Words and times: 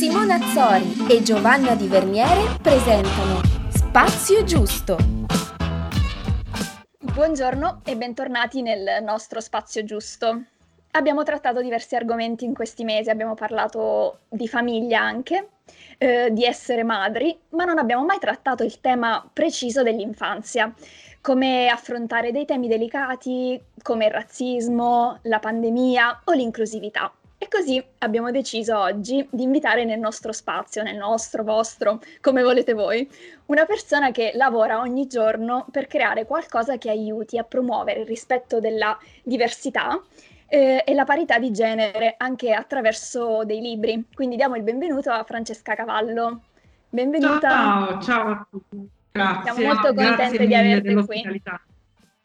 Simona 0.00 0.36
Azzori 0.36 1.06
e 1.10 1.22
Giovanna 1.22 1.74
Di 1.74 1.86
Verniere 1.86 2.56
presentano 2.62 3.42
Spazio 3.68 4.42
Giusto. 4.44 4.96
Buongiorno 6.98 7.82
e 7.84 7.98
bentornati 7.98 8.62
nel 8.62 9.02
nostro 9.02 9.40
Spazio 9.40 9.84
Giusto. 9.84 10.42
Abbiamo 10.92 11.22
trattato 11.22 11.60
diversi 11.60 11.96
argomenti 11.96 12.46
in 12.46 12.54
questi 12.54 12.82
mesi, 12.82 13.10
abbiamo 13.10 13.34
parlato 13.34 14.20
di 14.30 14.48
famiglia 14.48 15.02
anche, 15.02 15.48
eh, 15.98 16.30
di 16.32 16.46
essere 16.46 16.82
madri, 16.82 17.38
ma 17.50 17.66
non 17.66 17.76
abbiamo 17.76 18.06
mai 18.06 18.18
trattato 18.18 18.64
il 18.64 18.80
tema 18.80 19.28
preciso 19.30 19.82
dell'infanzia, 19.82 20.72
come 21.20 21.68
affrontare 21.68 22.32
dei 22.32 22.46
temi 22.46 22.68
delicati 22.68 23.62
come 23.82 24.06
il 24.06 24.12
razzismo, 24.12 25.18
la 25.24 25.40
pandemia 25.40 26.22
o 26.24 26.32
l'inclusività. 26.32 27.12
Così 27.50 27.84
abbiamo 27.98 28.30
deciso 28.30 28.78
oggi 28.78 29.26
di 29.28 29.42
invitare 29.42 29.84
nel 29.84 29.98
nostro 29.98 30.30
spazio, 30.30 30.84
nel 30.84 30.96
nostro, 30.96 31.42
vostro, 31.42 32.00
come 32.20 32.44
volete 32.44 32.74
voi, 32.74 33.10
una 33.46 33.64
persona 33.64 34.12
che 34.12 34.30
lavora 34.34 34.78
ogni 34.78 35.08
giorno 35.08 35.66
per 35.68 35.88
creare 35.88 36.26
qualcosa 36.26 36.78
che 36.78 36.90
aiuti 36.90 37.38
a 37.38 37.42
promuovere 37.42 38.00
il 38.00 38.06
rispetto 38.06 38.60
della 38.60 38.96
diversità 39.24 40.00
eh, 40.46 40.84
e 40.86 40.94
la 40.94 41.04
parità 41.04 41.40
di 41.40 41.50
genere 41.50 42.14
anche 42.18 42.52
attraverso 42.52 43.42
dei 43.44 43.60
libri. 43.60 44.04
Quindi 44.14 44.36
diamo 44.36 44.54
il 44.54 44.62
benvenuto 44.62 45.10
a 45.10 45.24
Francesca 45.24 45.74
Cavallo. 45.74 46.42
Benvenuta. 46.88 47.50
Ciao, 47.50 48.00
ciao 48.00 48.28
a 48.28 48.46
tutti. 48.48 48.88
Grazie. 49.10 49.52
Siamo 49.52 49.74
molto 49.74 49.92
contente 49.92 50.46
di 50.46 50.54
averti 50.54 50.94
qui. 51.04 51.42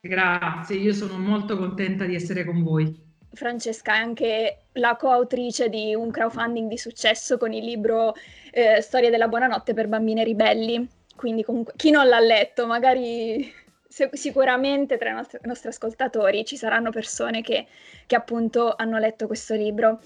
Grazie, 0.01 0.77
io 0.77 0.93
sono 0.93 1.17
molto 1.17 1.57
contenta 1.57 2.05
di 2.05 2.13
essere 2.13 2.45
con 2.45 2.61
voi. 2.61 3.04
Francesca 3.35 3.93
è 3.93 3.97
anche 3.97 4.57
la 4.73 4.95
coautrice 4.95 5.69
di 5.69 5.93
un 5.93 6.11
crowdfunding 6.11 6.69
di 6.69 6.77
successo 6.77 7.37
con 7.37 7.53
il 7.53 7.63
libro 7.63 8.13
eh, 8.51 8.81
Storia 8.81 9.09
della 9.09 9.27
buonanotte 9.27 9.73
per 9.73 9.87
bambine 9.87 10.23
ribelli. 10.23 10.87
Quindi 11.15 11.43
comunque 11.43 11.73
chi 11.75 11.91
non 11.91 12.07
l'ha 12.07 12.19
letto, 12.19 12.65
magari 12.65 13.63
sicuramente 14.11 14.97
tra 14.97 15.09
i 15.09 15.13
nostri, 15.13 15.39
nostri, 15.43 15.69
ascoltatori 15.69 16.43
ci 16.43 16.57
saranno 16.57 16.91
persone 16.91 17.41
che, 17.41 17.67
che, 18.05 18.15
appunto 18.15 18.73
hanno 18.75 18.97
letto 18.97 19.27
questo 19.27 19.55
libro. 19.55 20.01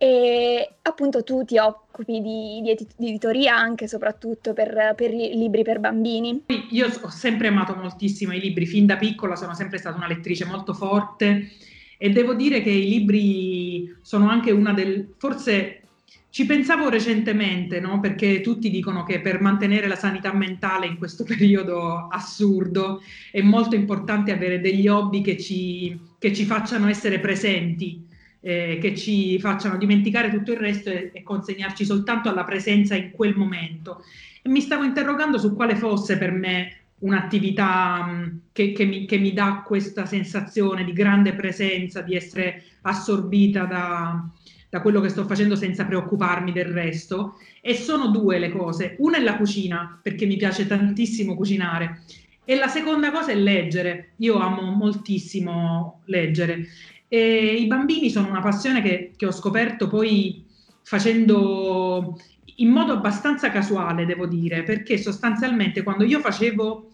E 0.00 0.74
appunto 0.82 1.24
tu 1.24 1.44
ti 1.44 1.58
occupi 1.58 2.20
di, 2.20 2.60
di, 2.62 2.86
di 2.96 3.08
editoria 3.08 3.56
anche 3.56 3.88
soprattutto 3.88 4.52
per, 4.52 4.94
per 4.96 5.12
i 5.12 5.36
libri 5.36 5.64
per 5.64 5.80
bambini. 5.80 6.44
Io 6.70 6.86
ho 6.86 7.10
sempre 7.10 7.48
amato 7.48 7.74
moltissimo 7.74 8.32
i 8.32 8.40
libri, 8.40 8.64
fin 8.66 8.86
da 8.86 8.96
piccola 8.96 9.34
sono 9.34 9.54
sempre 9.54 9.78
stata 9.78 9.96
una 9.96 10.06
lettrice 10.06 10.44
molto 10.44 10.72
forte 10.72 11.50
e 11.98 12.10
devo 12.10 12.32
dire 12.32 12.62
che 12.62 12.70
i 12.70 12.88
libri 12.88 13.96
sono 14.00 14.30
anche 14.30 14.52
una 14.52 14.72
del... 14.72 15.14
forse 15.18 15.82
ci 16.30 16.46
pensavo 16.46 16.88
recentemente, 16.88 17.80
no? 17.80 17.98
perché 17.98 18.40
tutti 18.40 18.70
dicono 18.70 19.02
che 19.02 19.20
per 19.20 19.40
mantenere 19.40 19.88
la 19.88 19.96
sanità 19.96 20.32
mentale 20.32 20.86
in 20.86 20.96
questo 20.96 21.24
periodo 21.26 22.06
assurdo 22.08 23.02
è 23.32 23.40
molto 23.40 23.74
importante 23.74 24.30
avere 24.30 24.60
degli 24.60 24.86
hobby 24.86 25.20
che 25.22 25.36
ci, 25.36 25.98
che 26.18 26.32
ci 26.32 26.44
facciano 26.44 26.88
essere 26.88 27.18
presenti, 27.18 28.06
eh, 28.40 28.78
che 28.80 28.94
ci 28.94 29.40
facciano 29.40 29.76
dimenticare 29.76 30.30
tutto 30.30 30.52
il 30.52 30.58
resto 30.58 30.90
e, 30.90 31.10
e 31.12 31.22
consegnarci 31.24 31.84
soltanto 31.84 32.28
alla 32.28 32.44
presenza 32.44 32.94
in 32.94 33.10
quel 33.10 33.34
momento. 33.34 34.04
E 34.40 34.48
mi 34.48 34.60
stavo 34.60 34.84
interrogando 34.84 35.38
su 35.38 35.56
quale 35.56 35.74
fosse 35.74 36.16
per 36.18 36.30
me 36.30 36.76
un'attività 37.00 38.30
che, 38.52 38.72
che, 38.72 38.84
mi, 38.84 39.06
che, 39.06 39.18
mi, 39.18 39.32
dà 39.32 39.62
questa 39.64 40.06
sensazione 40.06 40.84
di 40.84 40.92
grande 40.92 41.34
presenza, 41.34 42.00
di 42.00 42.14
essere 42.14 42.64
assorbita 42.82 43.64
da, 43.64 44.28
da, 44.68 44.80
quello 44.80 45.00
che 45.00 45.08
sto 45.08 45.24
facendo 45.24 45.54
senza 45.56 45.84
preoccuparmi 45.84 46.52
del 46.52 46.66
resto. 46.66 47.38
E 47.60 47.74
sono 47.74 48.08
due 48.08 48.38
le 48.38 48.50
cose. 48.50 48.96
Una 48.98 49.18
è 49.18 49.22
la 49.22 49.36
cucina, 49.36 49.98
perché 50.02 50.26
mi 50.26 50.36
piace 50.36 50.66
tantissimo 50.66 51.34
cucinare. 51.34 52.02
E 52.44 52.56
la 52.56 52.68
seconda 52.68 53.10
cosa 53.10 53.30
è 53.30 53.36
leggere. 53.36 54.12
Io 54.16 54.38
amo 54.38 54.62
moltissimo 54.62 56.00
leggere. 56.06 56.66
E 57.06 57.54
I 57.54 57.66
bambini 57.66 58.10
sono 58.10 58.28
una 58.28 58.40
passione 58.40 58.82
che, 58.82 59.12
che 59.16 59.26
ho 59.26 59.32
scoperto 59.32 59.88
poi 59.88 60.44
facendo 60.82 62.18
in 62.60 62.70
modo 62.70 62.92
abbastanza 62.92 63.50
casuale, 63.50 64.06
devo 64.06 64.26
dire, 64.26 64.62
perché 64.62 64.98
sostanzialmente 64.98 65.82
quando 65.82 66.04
io 66.04 66.20
facevo, 66.20 66.90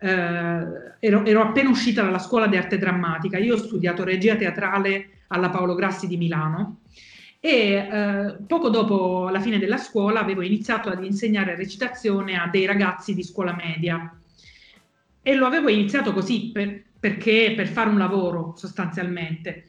eh, 0.00 0.66
ero, 0.98 1.24
ero, 1.24 1.42
appena 1.42 1.70
uscita 1.70 2.02
dalla 2.02 2.18
scuola 2.18 2.46
di 2.46 2.56
arte 2.56 2.78
drammatica, 2.78 3.38
io 3.38 3.54
ho 3.54 3.58
studiato 3.58 4.04
regia 4.04 4.36
teatrale 4.36 5.22
alla 5.28 5.50
Paolo 5.50 5.74
Grassi 5.74 6.06
di 6.06 6.16
Milano 6.16 6.80
e 7.40 7.74
eh, 7.74 8.36
poco 8.46 8.68
dopo 8.68 9.28
la 9.28 9.40
fine 9.40 9.58
della 9.58 9.76
scuola 9.76 10.20
avevo 10.20 10.42
iniziato 10.42 10.88
ad 10.88 11.04
insegnare 11.04 11.54
recitazione 11.54 12.36
a 12.36 12.48
dei 12.48 12.66
ragazzi 12.66 13.14
di 13.14 13.22
scuola 13.22 13.54
media. 13.54 14.12
E 15.20 15.34
lo 15.34 15.46
avevo 15.46 15.68
iniziato 15.68 16.12
così 16.12 16.50
per, 16.52 16.82
perché 16.98 17.52
per 17.56 17.68
fare 17.68 17.90
un 17.90 17.98
lavoro 17.98 18.54
sostanzialmente 18.56 19.67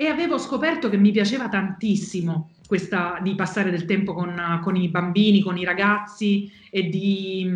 e 0.00 0.06
avevo 0.06 0.38
scoperto 0.38 0.88
che 0.88 0.96
mi 0.96 1.10
piaceva 1.10 1.48
tantissimo 1.48 2.50
questa, 2.68 3.18
di 3.20 3.34
passare 3.34 3.72
del 3.72 3.84
tempo 3.84 4.14
con, 4.14 4.60
con, 4.62 4.76
i 4.76 4.86
bambini, 4.86 5.42
con 5.42 5.58
i 5.58 5.64
ragazzi 5.64 6.48
e 6.70 6.88
di, 6.88 7.50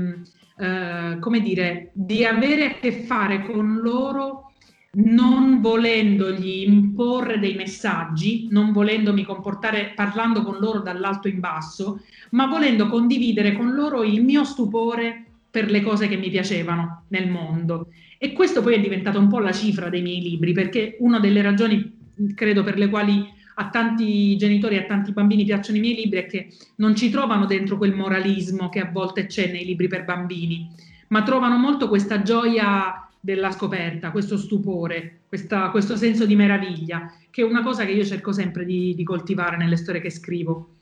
eh, 0.59 1.19
come 1.21 1.41
dire, 1.41 1.91
di 1.93 2.25
avere 2.25 2.65
a 2.67 2.75
che 2.81 3.05
fare 3.05 3.47
con 3.47 3.77
loro 3.77 4.51
non 4.95 5.61
volendogli 5.61 6.69
imporre 6.69 7.39
dei 7.39 7.55
messaggi, 7.55 8.49
non 8.51 8.73
volendomi 8.73 9.23
comportare 9.23 9.93
parlando 9.95 10.43
con 10.43 10.59
loro 10.59 10.81
dall'alto 10.81 11.29
in 11.29 11.39
basso, 11.39 12.01
ma 12.31 12.47
volendo 12.47 12.89
condividere 12.89 13.53
con 13.53 13.73
loro 13.73 14.03
il 14.03 14.21
mio 14.21 14.43
stupore 14.43 15.27
per 15.49 15.71
le 15.71 15.81
cose 15.81 16.09
che 16.09 16.17
mi 16.17 16.29
piacevano 16.29 17.05
nel 17.09 17.31
mondo. 17.31 17.87
E 18.19 18.33
questo 18.33 18.63
poi 18.63 18.75
è 18.75 18.81
diventato 18.81 19.21
un 19.21 19.29
po' 19.29 19.39
la 19.39 19.53
cifra 19.53 19.89
dei 19.89 20.03
miei 20.03 20.21
libri, 20.21 20.53
perché 20.53 20.97
una 20.99 21.21
delle 21.21 21.41
ragioni, 21.41 22.01
credo, 22.35 22.63
per 22.63 22.79
le 22.79 22.89
quali 22.89 23.41
a 23.55 23.69
tanti 23.69 24.37
genitori 24.37 24.77
e 24.77 24.81
a 24.81 24.87
tanti 24.87 25.13
bambini 25.13 25.45
piacciono 25.45 25.77
i 25.77 25.81
miei 25.81 25.95
libri 25.95 26.21
è 26.21 26.27
che 26.27 26.49
non 26.77 26.95
ci 26.95 27.11
trovano 27.11 27.47
dentro 27.47 27.77
quel 27.77 27.95
moralismo 27.95 28.69
che 28.69 28.81
a 28.81 28.91
volte 28.91 29.27
c'è 29.27 29.51
nei 29.51 29.65
libri 29.65 29.89
per 29.89 30.05
bambini, 30.05 30.71
ma 31.09 31.23
trovano 31.23 31.59
molto 31.59 31.89
questa 31.89 32.23
gioia 32.23 33.09
della 33.21 33.51
scoperta, 33.51 34.11
questo 34.11 34.37
stupore, 34.37 35.21
questa, 35.29 35.71
questo 35.71 35.97
senso 35.97 36.27
di 36.27 36.35
meraviglia, 36.35 37.13
che 37.31 37.43
è 37.43 37.45
una 37.45 37.63
cosa 37.63 37.85
che 37.85 37.93
io 37.93 38.05
cerco 38.05 38.33
sempre 38.33 38.65
di, 38.65 38.95
di 38.95 39.05
coltivare 39.05 39.57
nelle 39.57 39.77
storie 39.77 40.01
che 40.01 40.11
scrivo 40.11 40.77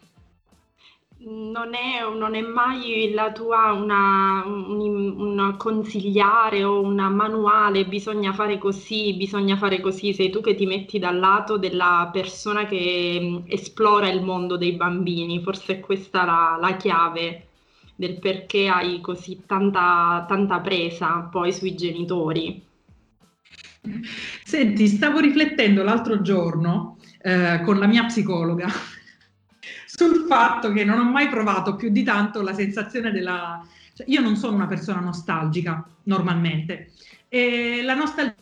non 1.23 1.75
è, 1.75 2.17
non 2.17 2.35
è 2.35 2.41
mai 2.41 3.11
la 3.13 3.31
tua 3.31 3.73
una, 3.73 4.43
un, 4.47 5.21
un 5.21 5.55
consigliare 5.59 6.65
o 6.65 6.81
una 6.81 7.11
manuale, 7.11 7.85
bisogna 7.85 8.33
fare 8.33 8.57
così, 8.57 9.13
bisogna 9.15 9.57
fare 9.57 9.81
così, 9.81 10.15
sei 10.15 10.31
tu 10.31 10.41
che 10.41 10.55
ti 10.55 10.65
metti 10.65 10.99
dal 10.99 11.19
lato 11.19 11.59
della 11.59 12.09
persona 12.11 12.65
che 12.65 13.19
mm, 13.21 13.37
esplora 13.49 14.09
il 14.09 14.23
mondo 14.23 14.57
dei 14.57 14.73
bambini, 14.73 15.43
forse 15.43 15.75
è 15.75 15.81
questa 15.81 16.25
la, 16.25 16.57
la 16.59 16.77
chiave 16.77 17.47
del 17.97 18.19
perché 18.19 18.69
hai 18.69 19.01
così 19.03 19.43
tanta, 19.45 20.25
tanta 20.27 20.61
presa 20.61 21.29
poi 21.31 21.53
sui 21.53 21.75
genitori. 21.75 22.65
Senti, 24.43 24.87
stavo 24.87 25.21
riflettendo 25.21 25.83
l'altro 25.83 26.23
giorno 26.23 26.97
eh, 27.21 27.61
con 27.63 27.79
la 27.79 27.87
mia 27.87 28.05
psicologa 28.05 28.69
sul 30.01 30.25
fatto 30.27 30.73
che 30.73 30.83
non 30.83 30.99
ho 30.99 31.11
mai 31.11 31.29
provato 31.29 31.77
più 31.77 31.91
di 31.91 32.03
tanto 32.03 32.41
la 32.41 32.55
sensazione 32.55 33.11
della... 33.11 33.63
Cioè, 33.93 34.07
io 34.09 34.23
non 34.23 34.35
sono 34.35 34.57
una 34.57 34.67
persona 34.67 35.01
nostalgica 35.01 35.87
normalmente 36.05 36.93
e 37.29 37.83
la 37.83 37.95
nostalgia 37.95 38.35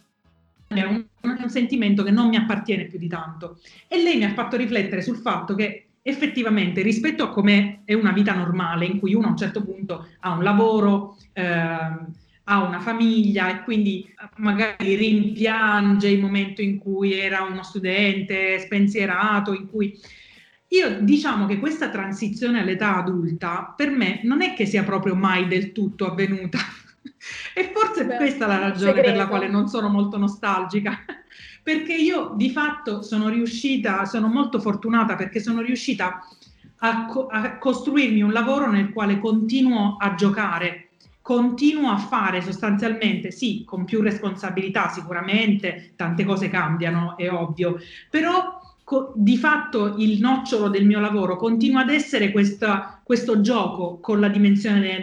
è 0.68 0.82
un, 0.82 1.04
un 1.22 1.50
sentimento 1.50 2.04
che 2.04 2.12
non 2.12 2.28
mi 2.28 2.36
appartiene 2.36 2.84
più 2.84 2.98
di 3.00 3.08
tanto. 3.08 3.58
E 3.88 4.00
lei 4.00 4.18
mi 4.18 4.24
ha 4.24 4.34
fatto 4.34 4.56
riflettere 4.56 5.02
sul 5.02 5.16
fatto 5.16 5.56
che 5.56 5.86
effettivamente 6.02 6.80
rispetto 6.80 7.24
a 7.24 7.30
come 7.30 7.80
è 7.84 7.94
una 7.94 8.12
vita 8.12 8.34
normale 8.34 8.86
in 8.86 9.00
cui 9.00 9.14
uno 9.14 9.26
a 9.26 9.30
un 9.30 9.36
certo 9.36 9.64
punto 9.64 10.06
ha 10.20 10.30
un 10.30 10.44
lavoro, 10.44 11.16
eh, 11.32 11.42
ha 11.42 12.62
una 12.62 12.78
famiglia 12.78 13.50
e 13.50 13.64
quindi 13.64 14.08
magari 14.36 14.94
rimpiange 14.94 16.08
il 16.08 16.20
momento 16.20 16.62
in 16.62 16.78
cui 16.78 17.14
era 17.14 17.42
uno 17.42 17.64
studente 17.64 18.60
spensierato, 18.60 19.52
in 19.52 19.68
cui 19.68 19.98
io 20.68 21.00
diciamo 21.00 21.46
che 21.46 21.58
questa 21.58 21.88
transizione 21.88 22.60
all'età 22.60 22.96
adulta 22.96 23.72
per 23.76 23.90
me 23.90 24.20
non 24.24 24.42
è 24.42 24.54
che 24.54 24.66
sia 24.66 24.82
proprio 24.82 25.14
mai 25.14 25.46
del 25.46 25.72
tutto 25.72 26.06
avvenuta. 26.06 26.58
e 27.54 27.72
forse 27.74 28.04
Beh, 28.04 28.16
questa 28.16 28.44
è 28.44 28.48
la 28.48 28.58
ragione 28.58 28.92
segreto. 28.92 29.08
per 29.08 29.16
la 29.16 29.28
quale 29.28 29.48
non 29.48 29.68
sono 29.68 29.88
molto 29.88 30.18
nostalgica. 30.18 31.04
perché 31.62 31.94
io 31.94 32.32
di 32.34 32.50
fatto 32.50 33.02
sono 33.02 33.28
riuscita, 33.28 34.04
sono 34.04 34.28
molto 34.28 34.58
fortunata 34.58 35.16
perché 35.16 35.40
sono 35.40 35.60
riuscita 35.60 36.26
a, 36.78 37.06
co- 37.06 37.26
a 37.26 37.58
costruirmi 37.58 38.22
un 38.22 38.32
lavoro 38.32 38.70
nel 38.70 38.90
quale 38.90 39.18
continuo 39.18 39.96
a 39.98 40.14
giocare, 40.14 40.88
continuo 41.20 41.90
a 41.90 41.98
fare 41.98 42.40
sostanzialmente, 42.40 43.30
sì, 43.30 43.64
con 43.66 43.84
più 43.84 44.00
responsabilità 44.00 44.88
sicuramente, 44.88 45.92
tante 45.96 46.24
cose 46.24 46.48
cambiano, 46.48 47.16
è 47.18 47.30
ovvio, 47.30 47.76
però 48.08 48.57
co- 48.88 49.12
di 49.14 49.36
fatto 49.36 49.96
il 49.98 50.18
nocciolo 50.18 50.70
del 50.70 50.86
mio 50.86 50.98
lavoro 50.98 51.36
continua 51.36 51.82
ad 51.82 51.90
essere 51.90 52.32
questa, 52.32 53.02
questo 53.04 53.42
gioco 53.42 53.98
con 54.00 54.18
la 54.18 54.30
dimensione 54.30 55.02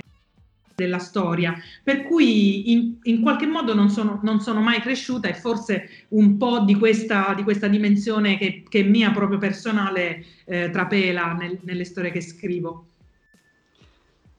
della 0.74 0.98
storia, 0.98 1.56
per 1.84 2.02
cui 2.02 2.72
in, 2.72 2.98
in 3.04 3.22
qualche 3.22 3.46
modo 3.46 3.76
non 3.76 3.92
sono, 3.92 4.20
non 4.24 4.40
sono, 4.42 4.60
mai 4.62 4.82
cresciuta 4.82 5.28
e 5.28 5.36
forse 5.36 6.08
un 6.10 6.36
po' 6.36 6.62
di 6.62 6.74
questa, 6.74 7.36
di 7.36 7.44
questa 7.44 7.68
dimensione 7.68 8.38
che, 8.40 8.64
che 8.68 8.82
mia 8.82 9.12
proprio 9.12 9.38
personale 9.38 10.26
eh, 10.46 10.72
trapela 10.72 11.34
nel, 11.34 11.60
nelle 11.62 11.86
storie 11.86 12.10
che 12.10 12.22
scrivo. 12.22 12.88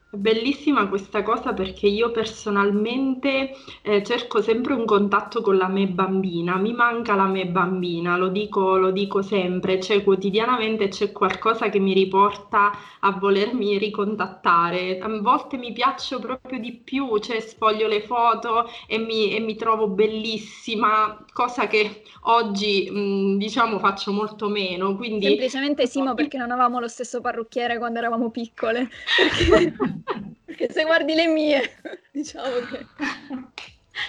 Bellissima 0.09 0.89
questa 0.89 1.23
cosa 1.25 1.53
perché 1.53 1.89
io 1.89 2.13
personalmente 2.13 3.57
eh, 3.83 4.05
cerco 4.05 4.41
sempre 4.41 4.73
un 4.73 4.85
contatto 4.85 5.43
con 5.43 5.57
la 5.57 5.67
me 5.67 5.89
bambina, 5.89 6.57
mi 6.57 6.73
manca 6.73 7.17
la 7.17 7.27
me 7.27 7.47
bambina, 7.47 8.17
lo 8.17 8.29
dico, 8.29 8.77
lo 8.77 8.93
dico 8.93 9.21
sempre, 9.21 9.81
cioè 9.81 10.05
quotidianamente 10.05 10.89
c'è 10.89 11.11
qualcosa 11.11 11.69
che 11.69 11.81
mi 11.81 11.93
riporta 11.93 12.71
a 13.01 13.11
volermi 13.13 13.77
ricontattare, 13.79 14.99
a 15.01 15.09
volte 15.21 15.57
mi 15.59 15.73
piaccio 15.73 16.21
proprio 16.21 16.61
di 16.61 16.73
più, 16.73 17.19
cioè 17.19 17.41
sfoglio 17.41 17.89
le 17.89 18.01
foto 18.01 18.71
e 18.87 18.99
mi, 18.99 19.35
e 19.35 19.41
mi 19.41 19.57
trovo 19.57 19.89
bellissima, 19.89 21.25
cosa 21.33 21.67
che 21.67 22.03
oggi 22.23 22.89
mh, 22.91 23.39
diciamo 23.39 23.81
faccio 23.81 24.13
molto 24.13 24.49
meno. 24.49 24.95
Quindi... 24.97 25.27
Semplicemente 25.27 25.87
Simo 25.87 26.15
perché 26.15 26.39
non 26.39 26.53
avevamo 26.53 26.79
lo 26.81 26.89
stesso 26.89 27.21
parrucchiere 27.21 27.77
quando 27.77 27.99
eravamo 27.99 28.31
piccole. 28.31 28.89
Perché... 29.17 29.75
Perché 30.45 30.73
se 30.73 30.85
guardi 30.85 31.15
le 31.15 31.27
mie, 31.27 31.77
diciamo 32.13 32.55
che... 32.71 32.87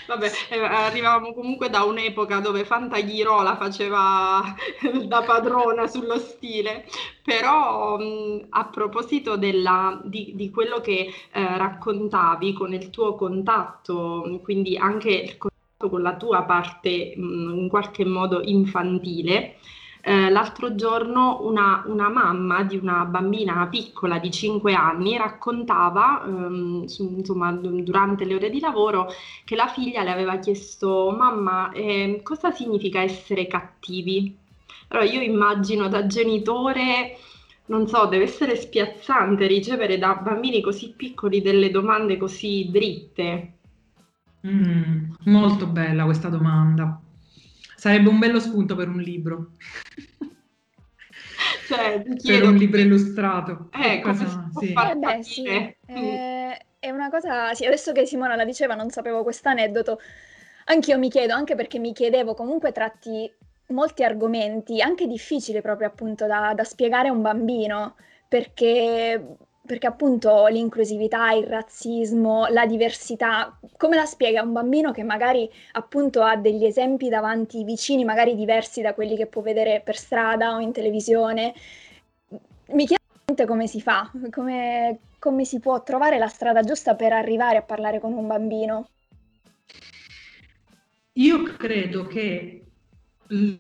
Vabbè, 0.06 0.30
eh, 0.50 0.60
arrivavamo 0.60 1.34
comunque 1.34 1.70
da 1.70 1.84
un'epoca 1.84 2.40
dove 2.40 2.66
Fantaghirola 2.66 3.56
faceva 3.56 4.44
da 5.06 5.24
padrona 5.24 5.88
sullo 5.88 6.18
stile, 6.18 6.86
però 7.24 7.98
a 8.50 8.66
proposito 8.66 9.38
della, 9.38 10.00
di, 10.04 10.34
di, 10.36 10.50
quello 10.50 10.82
che 10.82 11.14
eh, 11.32 11.58
raccontavi 11.58 12.54
con 12.54 12.74
il 12.74 12.90
tuo 12.90 13.16
contatto, 13.16 14.40
quindi 14.44 14.78
anche 14.78 15.10
il 15.10 15.38
contatto 15.38 15.90
con 15.90 16.02
la 16.02 16.16
tua 16.18 16.44
parte 16.44 16.90
in 16.90 17.68
qualche 17.70 18.04
modo 18.04 18.42
infantile, 18.44 19.58
eh, 20.08 20.30
l'altro 20.30 20.74
giorno 20.74 21.40
una, 21.42 21.84
una, 21.86 22.08
mamma 22.08 22.64
di 22.64 22.78
una 22.78 23.04
bambina 23.04 23.68
piccola 23.70 24.20
di 24.20 24.32
5 24.32 24.74
anni 24.74 25.18
raccontava, 25.18 26.24
ehm, 26.26 26.86
su, 26.86 27.16
insomma, 27.18 27.52
durante 27.52 28.24
le 28.24 28.36
ore 28.36 28.50
di 28.50 28.62
lavoro, 28.62 29.10
che 29.44 29.58
la 29.58 29.68
figlia 29.68 30.04
le 30.04 30.12
aveva 30.12 30.38
chiesto, 30.38 31.14
mamma, 31.14 31.72
eh, 31.74 32.22
cosa 32.24 32.52
significa 32.52 33.02
essere 33.02 33.48
cattivi? 33.48 34.34
Allora 34.88 35.06
io 35.06 35.20
immagino 35.20 35.90
da 35.90 36.08
genitore 36.08 37.18
non 37.66 37.86
so, 37.90 38.06
deve 38.06 38.24
essere 38.24 38.56
spiazzante 38.56 39.46
ricevere 39.46 39.98
da 39.98 40.16
bambini 40.16 40.62
così 40.62 40.94
piccoli 40.96 41.42
delle 41.42 41.70
domande 41.70 42.16
così 42.16 42.70
dritte. 42.72 43.56
Mm, 44.48 45.12
molto 45.26 45.68
bella 45.68 46.06
questa 46.06 46.30
domanda. 46.30 47.02
Sarebbe 47.78 48.10
un 48.10 48.18
bello 48.18 48.40
spunto 48.40 48.76
per 48.76 48.90
un 48.90 48.98
libro. 48.98 49.52
Cioè, 51.68 52.02
per 52.02 52.44
un 52.44 52.56
libro 52.56 52.80
illustrato. 52.80 53.70
Eh, 53.74 54.00
cosa, 54.00 54.50
sì. 54.58 54.74
eh 54.74 54.96
beh, 54.96 55.24
sì. 55.24 55.44
Eh, 55.44 56.66
è 56.80 56.90
una 56.90 57.10
cosa, 57.10 57.54
sì, 57.54 57.66
adesso 57.66 57.92
che 57.92 58.06
Simona 58.06 58.36
la 58.36 58.46
diceva 58.46 58.74
non 58.74 58.90
sapevo 58.90 59.22
questo 59.22 59.50
aneddoto, 59.50 60.00
anch'io 60.66 60.98
mi 60.98 61.10
chiedo, 61.10 61.34
anche 61.34 61.56
perché 61.56 61.78
mi 61.78 61.94
chiedevo, 61.94 62.34
comunque 62.34 62.72
tratti 62.72 63.32
molti 63.68 64.04
argomenti, 64.04 64.82
anche 64.82 65.08
difficili 65.08 65.62
proprio 65.62 65.90
appunto 65.90 66.26
da, 66.26 66.54
da 66.56 66.64
spiegare 66.64 67.10
a 67.10 67.12
un 67.12 67.22
bambino, 67.22 67.96
perché 68.28 69.38
perché 69.68 69.86
appunto 69.86 70.48
l'inclusività, 70.48 71.32
il 71.34 71.46
razzismo, 71.46 72.48
la 72.48 72.66
diversità, 72.66 73.60
come 73.78 73.96
la 73.96 74.06
spiega 74.06 74.42
un 74.42 74.54
bambino 74.54 74.92
che 74.92 75.04
magari 75.04 75.48
appunto 75.74 76.24
ha 76.24 76.36
degli 76.36 76.66
esempi 76.66 77.10
davanti 77.10 77.64
vicini, 77.64 78.04
magari 78.04 78.34
diversi 78.34 78.82
da 78.82 78.96
quelli 78.96 79.16
che 79.16 79.28
può 79.28 79.44
vedere 79.44 79.82
per 79.84 79.98
strada 79.98 80.56
o 80.56 80.60
in 80.60 80.72
televisione? 80.72 81.54
Mi 82.70 82.88
chiedo 82.88 83.46
come 83.46 83.68
si 83.68 83.82
fa, 83.82 84.10
come, 84.32 84.98
come 85.20 85.46
si 85.46 85.60
può 85.60 85.84
trovare 85.84 86.18
la 86.18 86.28
strada 86.28 86.64
giusta 86.64 86.96
per 86.96 87.14
arrivare 87.14 87.58
a 87.58 87.62
parlare 87.62 88.00
con 88.00 88.14
un 88.14 88.26
bambino. 88.26 88.88
Io 91.14 91.44
credo 91.58 92.06
che 92.06 92.64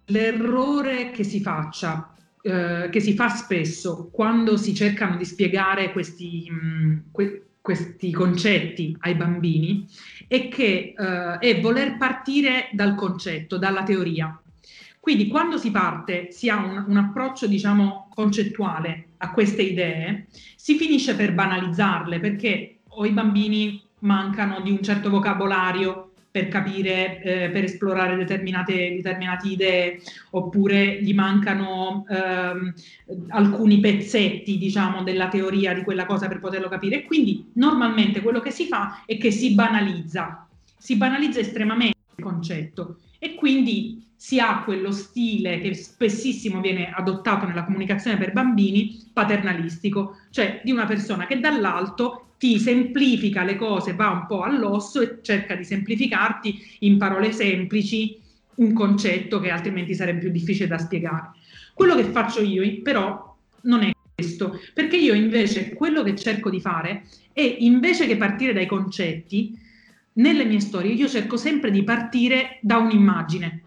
l'errore 0.06 1.12
che 1.12 1.24
si 1.24 1.42
faccia 1.42 2.15
eh, 2.48 2.88
che 2.90 3.02
si 3.02 3.14
fa 3.14 3.28
spesso 3.28 4.08
quando 4.10 4.56
si 4.56 4.74
cercano 4.74 5.18
di 5.18 5.26
spiegare 5.26 5.92
questi, 5.92 6.48
mh, 6.50 6.56
mm, 6.56 6.98
que- 7.12 7.42
questi 7.60 8.12
concetti 8.14 8.96
ai 9.02 9.16
bambini 9.16 9.86
è 10.30 10.48
che 10.48 10.94
eh, 10.98 11.38
è 11.40 11.60
voler 11.60 11.98
partire 11.98 12.70
dal 12.72 12.96
concetto, 12.96 13.58
dalla 13.58 13.84
teoria. 13.84 14.42
Quindi 14.98 15.28
quando 15.28 15.58
si 15.58 15.72
parte, 15.72 16.32
si 16.32 16.50
ha 16.50 16.56
un, 16.56 16.86
un 16.88 16.96
approccio, 16.96 17.48
diciamo, 17.48 18.08
concettuale 18.14 19.08
a 19.18 19.32
queste 19.32 19.64
idee, 19.64 20.28
si 20.56 20.78
finisce 20.78 21.16
per 21.16 21.34
banalizzarle 21.34 22.22
perché 22.22 22.78
o 22.88 23.06
i 23.06 23.12
bambini 23.12 23.82
mancano 24.00 24.62
di 24.62 24.72
un 24.72 24.82
certo 24.82 25.10
vocabolario 25.10 26.06
per 26.38 26.48
capire, 26.50 27.19
eh, 27.24 27.50
per 27.50 27.63
esplorare 27.63 28.16
determinate, 28.16 29.01
idee, 29.44 30.00
oppure 30.31 31.01
gli 31.01 31.13
mancano 31.16 32.06
ehm, 32.07 32.74
alcuni 33.30 33.80
pezzetti, 33.80 34.60
diciamo, 34.60 35.01
della 35.01 35.30
teoria 35.30 35.74
di 35.74 35.81
quella 35.81 36.06
cosa 36.06 36.28
per 36.28 36.39
poterlo 36.39 36.69
capire. 36.69 37.04
Quindi 37.04 37.50
normalmente 37.54 38.21
quello 38.21 38.40
che 38.40 38.52
si 38.52 38.66
fa 38.66 39.04
è 39.07 39.18
che 39.18 39.31
si 39.31 39.56
banalizza, 39.56 40.47
si 40.78 40.95
banalizza 40.95 41.40
estremamente 41.40 41.97
il 42.16 42.23
concetto 42.23 42.97
e 43.18 43.33
quindi 43.33 44.06
si 44.18 44.40
ha 44.40 44.64
quello 44.64 44.92
stile 44.92 45.62
che 45.62 45.76
spessissimo 45.76 46.59
viene 46.59 46.90
adottato 46.90 47.45
nella 47.45 47.64
comunicazione 47.64 48.18
per 48.18 48.33
bambini, 48.33 49.09
paternalistico, 49.14 50.18
cioè 50.31 50.59
di 50.64 50.71
una 50.71 50.86
persona 50.86 51.28
che 51.28 51.40
dall'alto 51.40 52.33
ti 52.40 52.59
semplifica 52.59 53.44
le 53.44 53.56
cose, 53.56 53.94
va 53.94 54.09
un 54.09 54.26
po' 54.26 54.42
all'osso 54.42 55.02
e 55.02 55.19
cerca 55.21 55.56
di 55.56 55.64
semplificarti 55.64 56.78
in 56.80 56.97
parole 56.97 57.31
semplici 57.31 58.19
un 58.56 58.74
concetto 58.74 59.40
che 59.40 59.52
altrimenti 59.52 59.94
sarebbe 59.94 60.19
più 60.19 60.31
difficile 60.31 60.68
da 60.68 60.80
spiegare. 60.80 61.31
Quello 61.76 61.95
che 61.95 62.06
faccio 62.06 62.42
io 62.42 62.81
però 62.81 63.36
non 63.62 63.83
è 63.83 63.92
questo, 64.16 64.59
perché 64.74 64.97
io 64.97 65.14
invece 65.14 65.74
quello 65.74 66.02
che 66.02 66.16
cerco 66.16 66.50
di 66.50 66.59
fare 66.59 67.04
è 67.33 67.56
invece 67.59 68.07
che 68.07 68.18
partire 68.18 68.54
dai 68.54 68.66
concetti, 68.66 69.56
nelle 70.14 70.45
mie 70.45 70.59
storie 70.59 70.94
io 70.94 71.07
cerco 71.07 71.38
sempre 71.38 71.69
di 71.69 71.83
partire 71.83 72.57
da 72.62 72.78
un'immagine, 72.78 73.62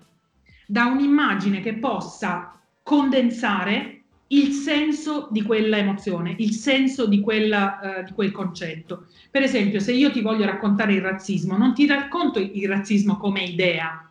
da 0.71 0.85
un'immagine 0.85 1.61
che 1.61 1.75
possa 1.75 2.57
condensare 2.85 4.03
il 4.29 4.53
senso 4.53 5.27
di 5.33 5.43
quella 5.43 5.79
emozione, 5.79 6.37
il 6.39 6.53
senso 6.53 7.09
di, 7.09 7.19
quella, 7.19 7.81
uh, 7.83 8.05
di, 8.05 8.13
quel 8.13 8.31
concetto. 8.31 9.07
Per 9.33 9.43
esempio, 9.43 9.81
se 9.81 9.93
io 9.93 10.13
ti 10.13 10.21
voglio 10.21 10.45
raccontare 10.45 10.93
il 10.95 11.01
razzismo, 11.01 11.57
non 11.57 11.75
ti 11.75 11.89
racconto 11.89 12.39
il 12.39 12.69
razzismo 12.69 13.17
come 13.17 13.43
idea, 13.43 14.09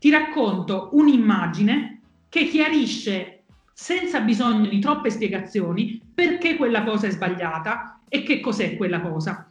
ti 0.00 0.10
racconto 0.10 0.88
un'immagine 0.94 2.00
che 2.28 2.48
chiarisce 2.48 3.44
senza 3.72 4.20
bisogno 4.22 4.68
di 4.68 4.80
troppe 4.80 5.08
spiegazioni 5.08 6.00
perché 6.12 6.56
quella 6.56 6.82
cosa 6.82 7.06
è 7.06 7.10
sbagliata 7.10 8.00
e 8.08 8.24
che 8.24 8.40
cos'è 8.40 8.76
quella 8.76 9.00
cosa. 9.00 9.46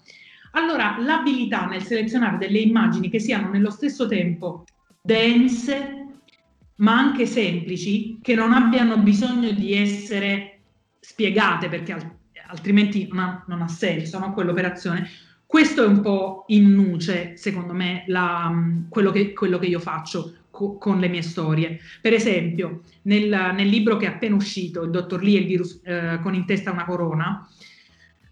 Allora, 0.51 0.97
l'abilità 0.99 1.65
nel 1.65 1.83
selezionare 1.83 2.37
delle 2.37 2.59
immagini 2.59 3.09
che 3.09 3.19
siano 3.19 3.49
nello 3.49 3.69
stesso 3.69 4.05
tempo 4.05 4.65
dense, 5.01 6.00
ma 6.81 6.97
anche 6.97 7.25
semplici, 7.25 8.19
che 8.21 8.35
non 8.35 8.53
abbiano 8.53 8.97
bisogno 8.97 9.51
di 9.51 9.73
essere 9.73 10.59
spiegate 10.99 11.69
perché 11.69 11.93
al- 11.93 12.11
altrimenti 12.47 13.07
non 13.09 13.19
ha, 13.19 13.43
non 13.47 13.61
ha 13.61 13.67
senso 13.67 14.19
no? 14.19 14.33
quell'operazione. 14.33 15.07
Questo 15.45 15.83
è 15.83 15.87
un 15.87 16.01
po' 16.01 16.45
in 16.47 16.73
nuce, 16.73 17.35
secondo 17.35 17.73
me, 17.73 18.03
la, 18.07 18.51
quello, 18.89 19.11
che, 19.11 19.33
quello, 19.33 19.59
che, 19.59 19.65
io 19.65 19.79
faccio 19.79 20.33
co- 20.49 20.77
con 20.77 20.99
le 20.99 21.09
mie 21.09 21.21
storie. 21.21 21.79
Per 21.99 22.13
esempio, 22.13 22.81
nel, 23.03 23.27
nel, 23.27 23.67
libro 23.67 23.97
che 23.97 24.05
è 24.05 24.09
appena 24.09 24.35
uscito, 24.35 24.83
Il 24.83 24.91
dottor 24.91 25.21
Lee 25.21 25.37
e 25.37 25.39
il 25.41 25.47
virus 25.47 25.81
eh, 25.83 26.19
con 26.21 26.33
in 26.33 26.45
testa 26.45 26.71
una 26.71 26.85
corona, 26.85 27.47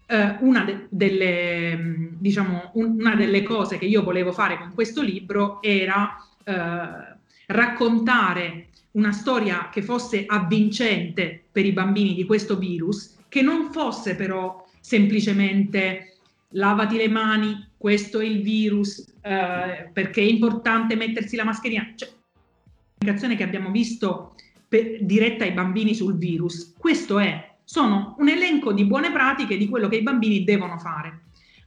eh, 0.06 0.36
una, 0.40 0.64
de- 0.64 0.86
delle, 0.88 2.08
diciamo, 2.18 2.70
un- 2.74 2.96
una 2.98 3.14
delle 3.14 3.42
cose 3.42 3.76
che 3.76 3.84
io 3.84 4.02
volevo 4.02 4.32
fare 4.32 4.56
con 4.56 4.72
questo 4.72 5.02
libro 5.02 5.60
era 5.60 6.16
eh, 6.42 7.09
raccontare 7.50 8.68
una 8.92 9.12
storia 9.12 9.68
che 9.70 9.82
fosse 9.82 10.24
avvincente 10.26 11.44
per 11.50 11.64
i 11.64 11.72
bambini 11.72 12.14
di 12.14 12.24
questo 12.24 12.56
virus, 12.56 13.16
che 13.28 13.42
non 13.42 13.70
fosse 13.72 14.14
però 14.16 14.66
semplicemente 14.80 16.16
lavati 16.50 16.96
le 16.96 17.08
mani, 17.08 17.68
questo 17.76 18.20
è 18.20 18.24
il 18.24 18.42
virus, 18.42 19.04
eh, 19.22 19.88
perché 19.92 20.20
è 20.20 20.24
importante 20.24 20.96
mettersi 20.96 21.36
la 21.36 21.44
mascherina. 21.44 21.92
Cioè, 21.94 22.08
comunicazione 22.98 23.36
che 23.36 23.44
abbiamo 23.44 23.70
visto 23.70 24.34
per, 24.68 24.98
diretta 25.04 25.44
ai 25.44 25.52
bambini 25.52 25.94
sul 25.94 26.16
virus, 26.16 26.74
questo 26.76 27.18
è, 27.18 27.56
sono 27.64 28.16
un 28.18 28.28
elenco 28.28 28.72
di 28.72 28.84
buone 28.84 29.12
pratiche 29.12 29.56
di 29.56 29.68
quello 29.68 29.88
che 29.88 29.96
i 29.96 30.02
bambini 30.02 30.44
devono 30.44 30.78
fare. 30.78 31.22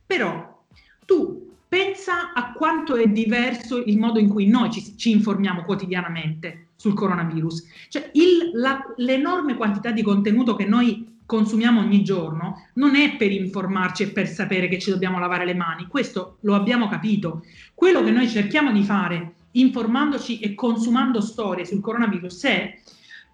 Però 0.06 0.66
tu 1.06 1.53
pensa 1.74 2.34
a 2.34 2.52
quanto 2.52 2.96
è 2.96 3.08
diverso 3.08 3.82
il 3.84 3.98
modo 3.98 4.20
in 4.20 4.30
cui 4.30 4.46
noi 4.46 4.70
ci, 4.70 4.96
ci 4.96 5.10
informiamo 5.10 5.64
quotidianamente 5.64 6.68
sul 6.76 6.94
coronavirus. 6.94 7.68
Cioè 7.90 8.12
il, 8.14 8.52
la, 8.54 8.80
l'enorme 8.98 9.56
quantità 9.56 9.90
di 9.90 10.04
contenuto 10.04 10.56
che 10.56 10.66
noi 10.66 11.18
consumiamo 11.26 11.80
ogni 11.80 12.04
giorno 12.04 12.68
non 12.76 12.94
è 12.94 13.16
per 13.16 13.32
informarci 13.32 14.04
e 14.04 14.10
per 14.10 14.28
sapere 14.28 14.68
che 14.68 14.78
ci 14.78 14.92
dobbiamo 14.92 15.18
lavare 15.18 15.46
le 15.46 15.56
mani, 15.56 15.88
questo 15.88 16.38
lo 16.42 16.54
abbiamo 16.54 16.88
capito. 16.88 17.44
Quello 17.74 18.04
che 18.04 18.12
noi 18.12 18.30
cerchiamo 18.30 18.72
di 18.72 18.84
fare 18.84 19.34
informandoci 19.54 20.42
e 20.42 20.54
consumando 20.54 21.22
storie 21.22 21.66
sul 21.66 21.82
coronavirus 21.82 22.44
è 22.44 22.80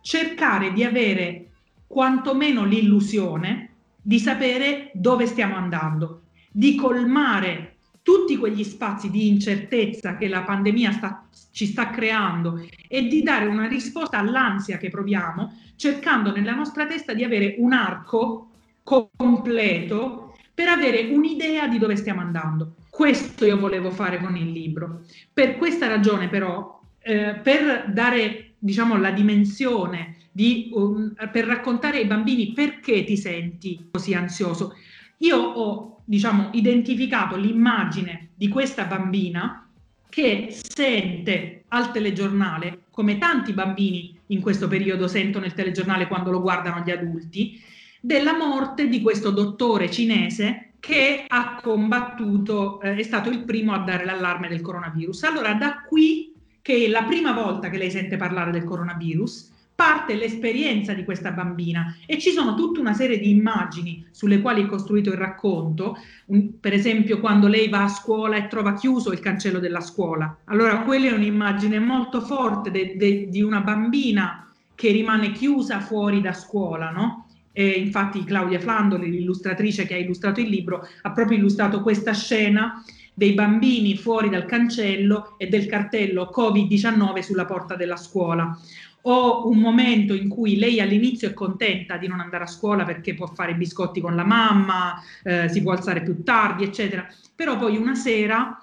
cercare 0.01 0.71
di 0.71 0.85
avere 0.85 1.49
quantomeno 1.87 2.63
l'illusione 2.63 3.71
di 4.01 4.17
sapere 4.17 4.91
dove 4.93 5.25
stiamo 5.25 5.57
andando, 5.57 6.21
di 6.49 6.75
colmare 6.75 7.73
tutti 8.01 8.37
quegli 8.37 8.63
spazi 8.63 9.09
di 9.09 9.27
incertezza 9.27 10.17
che 10.17 10.27
la 10.27 10.43
pandemia 10.43 10.91
sta, 10.91 11.27
ci 11.51 11.65
sta 11.65 11.89
creando 11.89 12.65
e 12.87 13.07
di 13.07 13.21
dare 13.21 13.45
una 13.45 13.67
risposta 13.67 14.17
all'ansia 14.17 14.77
che 14.77 14.89
proviamo, 14.89 15.53
cercando 15.75 16.31
nella 16.31 16.53
nostra 16.53 16.85
testa 16.85 17.13
di 17.13 17.23
avere 17.23 17.55
un 17.57 17.73
arco 17.73 18.49
completo 18.83 20.35
per 20.53 20.67
avere 20.67 21.09
un'idea 21.09 21.67
di 21.67 21.77
dove 21.77 21.95
stiamo 21.95 22.21
andando. 22.21 22.75
Questo 22.89 23.45
io 23.45 23.57
volevo 23.57 23.91
fare 23.91 24.19
con 24.19 24.35
il 24.35 24.51
libro. 24.51 25.05
Per 25.31 25.57
questa 25.57 25.87
ragione 25.87 26.27
però, 26.27 26.81
eh, 26.99 27.39
per 27.41 27.91
dare 27.93 28.55
diciamo 28.57 28.97
la 28.97 29.11
dimensione 29.11 30.17
di, 30.31 30.69
um, 30.73 31.13
per 31.31 31.45
raccontare 31.45 31.97
ai 31.97 32.05
bambini 32.05 32.51
perché 32.51 33.03
ti 33.03 33.15
senti 33.15 33.87
così 33.91 34.13
ansioso, 34.13 34.73
io 35.19 35.37
ho 35.37 35.98
diciamo, 36.09 36.49
identificato 36.53 37.35
l'immagine 37.35 38.29
di 38.33 38.47
questa 38.47 38.85
bambina 38.85 39.69
che 40.09 40.47
sente 40.49 41.65
al 41.67 41.91
telegiornale, 41.91 42.85
come 42.89 43.19
tanti 43.19 43.53
bambini 43.53 44.17
in 44.27 44.41
questo 44.41 44.67
periodo 44.67 45.07
sentono 45.07 45.45
il 45.45 45.53
telegiornale 45.53 46.07
quando 46.07 46.31
lo 46.31 46.41
guardano 46.41 46.81
gli 46.83 46.89
adulti, 46.89 47.61
della 48.01 48.35
morte 48.35 48.87
di 48.87 49.01
questo 49.03 49.29
dottore 49.29 49.91
cinese 49.91 50.71
che 50.79 51.25
ha 51.27 51.59
combattuto, 51.61 52.81
eh, 52.81 52.95
è 52.95 53.03
stato 53.03 53.29
il 53.29 53.43
primo 53.43 53.73
a 53.73 53.79
dare 53.79 54.03
l'allarme 54.03 54.47
del 54.47 54.61
coronavirus. 54.61 55.23
Allora, 55.23 55.53
da 55.53 55.83
qui 55.87 56.33
che 56.63 56.85
è 56.85 56.87
la 56.87 57.03
prima 57.03 57.33
volta 57.33 57.69
che 57.69 57.77
lei 57.77 57.91
sente 57.91 58.17
parlare 58.17 58.49
del 58.49 58.63
coronavirus, 58.63 59.51
parte 59.79 60.15
l'esperienza 60.15 60.91
di 60.91 61.05
questa 61.05 61.31
bambina 61.31 61.95
e 62.05 62.19
ci 62.19 62.31
sono 62.31 62.53
tutta 62.53 62.81
una 62.81 62.91
serie 62.91 63.17
di 63.17 63.29
immagini 63.29 64.05
sulle 64.11 64.41
quali 64.41 64.63
è 64.63 64.65
costruito 64.65 65.09
il 65.09 65.15
racconto, 65.15 65.97
un, 66.25 66.59
per 66.59 66.73
esempio 66.73 67.21
quando 67.21 67.47
lei 67.47 67.69
va 67.69 67.83
a 67.83 67.87
scuola 67.87 68.35
e 68.35 68.47
trova 68.47 68.73
chiuso 68.73 69.13
il 69.13 69.21
cancello 69.21 69.59
della 69.59 69.79
scuola. 69.79 70.39
Allora 70.45 70.81
quella 70.81 71.07
è 71.07 71.13
un'immagine 71.13 71.79
molto 71.79 72.19
forte 72.19 72.71
de, 72.71 72.97
de, 72.97 73.29
di 73.29 73.41
una 73.41 73.61
bambina 73.61 74.51
che 74.75 74.91
rimane 74.91 75.31
chiusa 75.31 75.79
fuori 75.79 76.19
da 76.19 76.33
scuola, 76.33 76.89
no? 76.89 77.27
E 77.53 77.69
infatti 77.69 78.25
Claudia 78.25 78.59
Flandoli, 78.59 79.09
l'illustratrice 79.09 79.85
che 79.85 79.93
ha 79.93 79.97
illustrato 79.97 80.41
il 80.41 80.49
libro, 80.49 80.85
ha 81.03 81.11
proprio 81.13 81.37
illustrato 81.37 81.81
questa 81.81 82.13
scena 82.13 82.83
dei 83.13 83.31
bambini 83.31 83.95
fuori 83.95 84.29
dal 84.29 84.45
cancello 84.45 85.35
e 85.37 85.47
del 85.47 85.67
cartello 85.67 86.31
Covid-19 86.33 87.19
sulla 87.19 87.45
porta 87.45 87.75
della 87.75 87.97
scuola 87.97 88.57
o 89.03 89.47
un 89.47 89.59
momento 89.59 90.13
in 90.13 90.27
cui 90.27 90.57
lei 90.57 90.81
all'inizio 90.81 91.29
è 91.29 91.33
contenta 91.33 91.97
di 91.97 92.07
non 92.07 92.19
andare 92.19 92.43
a 92.43 92.47
scuola 92.47 92.83
perché 92.83 93.13
può 93.13 93.27
fare 93.27 93.55
biscotti 93.55 94.01
con 94.01 94.15
la 94.15 94.25
mamma, 94.25 95.01
eh, 95.23 95.47
si 95.49 95.61
può 95.61 95.71
alzare 95.71 96.01
più 96.01 96.23
tardi, 96.23 96.63
eccetera. 96.63 97.07
Però 97.35 97.57
poi 97.57 97.77
una 97.77 97.95
sera, 97.95 98.57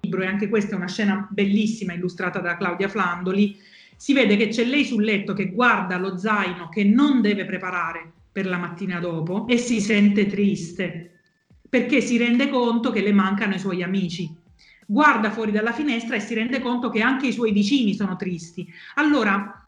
e 0.00 0.26
anche 0.26 0.48
questa 0.48 0.74
è 0.74 0.76
una 0.76 0.88
scena 0.88 1.26
bellissima 1.30 1.94
illustrata 1.94 2.40
da 2.40 2.56
Claudia 2.56 2.88
Flandoli, 2.88 3.56
si 3.96 4.14
vede 4.14 4.36
che 4.36 4.48
c'è 4.48 4.64
lei 4.64 4.84
sul 4.84 5.04
letto 5.04 5.34
che 5.34 5.50
guarda 5.50 5.98
lo 5.98 6.16
zaino 6.16 6.68
che 6.70 6.84
non 6.84 7.20
deve 7.20 7.44
preparare 7.44 8.12
per 8.32 8.46
la 8.46 8.56
mattina 8.56 8.98
dopo 8.98 9.46
e 9.46 9.58
si 9.58 9.80
sente 9.80 10.26
triste 10.26 11.10
perché 11.68 12.00
si 12.00 12.16
rende 12.16 12.48
conto 12.48 12.90
che 12.90 13.02
le 13.02 13.12
mancano 13.12 13.54
i 13.54 13.58
suoi 13.58 13.82
amici 13.82 14.39
guarda 14.90 15.30
fuori 15.30 15.52
dalla 15.52 15.72
finestra 15.72 16.16
e 16.16 16.20
si 16.20 16.34
rende 16.34 16.58
conto 16.58 16.90
che 16.90 17.00
anche 17.00 17.28
i 17.28 17.32
suoi 17.32 17.52
vicini 17.52 17.94
sono 17.94 18.16
tristi. 18.16 18.66
Allora, 18.96 19.64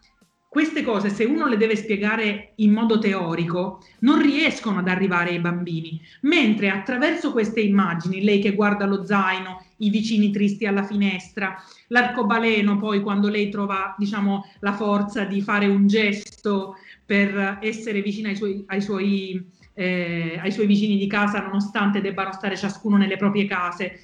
queste 0.49 0.83
cose, 0.83 1.11
se 1.11 1.25
uno 1.25 1.47
le 1.47 1.57
deve 1.57 1.77
spiegare 1.77 2.55
in 2.57 2.73
modo 2.73 2.99
teorico, 2.99 3.81
non 4.01 4.21
riescono 4.21 4.81
ad 4.81 4.89
arrivare 4.89 5.31
ai 5.31 5.39
bambini, 5.39 6.01
mentre 6.23 6.71
attraverso 6.71 7.31
queste 7.31 7.61
immagini, 7.61 8.23
lei 8.23 8.41
che 8.41 8.55
guarda 8.55 8.85
lo 8.85 9.07
zaino, 9.07 9.65
i 9.79 9.91
vicini 9.91 10.33
tristi 10.33 10.67
alla 10.67 10.83
finestra, 10.83 11.57
l'arcobaleno 11.87 12.77
poi 12.77 13.01
quando 13.01 13.29
lei 13.29 13.49
trova, 13.49 13.95
diciamo, 13.97 14.45
la 14.59 14.73
forza 14.73 15.25
di 15.25 15.41
fare 15.41 15.69
un 15.69 15.87
gesto 15.87 16.75
per 17.07 17.59
essere 17.63 18.03
vicina 18.03 18.29
ai 18.29 18.37
suoi, 18.37 18.65
ai 18.67 18.83
suoi, 18.83 19.43
eh, 19.73 20.39
ai 20.43 20.51
suoi 20.51 20.67
vicini 20.67 20.99
di 20.99 21.07
casa, 21.07 21.41
nonostante 21.41 22.01
debbano 22.01 22.33
stare 22.33 22.57
ciascuno 22.57 22.97
nelle 22.97 23.17
proprie 23.17 23.47
case, 23.47 24.01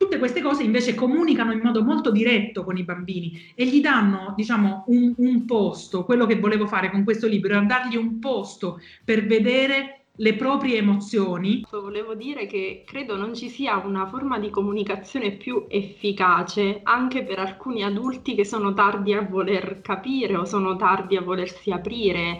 Tutte 0.00 0.18
queste 0.18 0.40
cose 0.40 0.62
invece 0.62 0.94
comunicano 0.94 1.52
in 1.52 1.60
modo 1.62 1.82
molto 1.84 2.10
diretto 2.10 2.64
con 2.64 2.78
i 2.78 2.84
bambini 2.84 3.52
e 3.54 3.66
gli 3.66 3.82
danno, 3.82 4.32
diciamo, 4.34 4.84
un, 4.86 5.12
un 5.14 5.44
posto. 5.44 6.04
Quello 6.04 6.24
che 6.24 6.40
volevo 6.40 6.66
fare 6.66 6.90
con 6.90 7.04
questo 7.04 7.26
libro 7.26 7.60
è 7.60 7.62
dargli 7.66 7.96
un 7.96 8.18
posto 8.18 8.80
per 9.04 9.26
vedere 9.26 10.06
le 10.14 10.34
proprie 10.36 10.78
emozioni. 10.78 11.62
Volevo 11.70 12.14
dire 12.14 12.46
che 12.46 12.82
credo 12.86 13.14
non 13.18 13.34
ci 13.34 13.50
sia 13.50 13.76
una 13.76 14.06
forma 14.06 14.38
di 14.38 14.48
comunicazione 14.48 15.32
più 15.32 15.66
efficace 15.68 16.80
anche 16.82 17.22
per 17.22 17.38
alcuni 17.38 17.82
adulti 17.82 18.34
che 18.34 18.46
sono 18.46 18.72
tardi 18.72 19.12
a 19.12 19.20
voler 19.20 19.82
capire 19.82 20.34
o 20.34 20.46
sono 20.46 20.76
tardi 20.76 21.16
a 21.16 21.20
volersi 21.20 21.70
aprire 21.72 22.38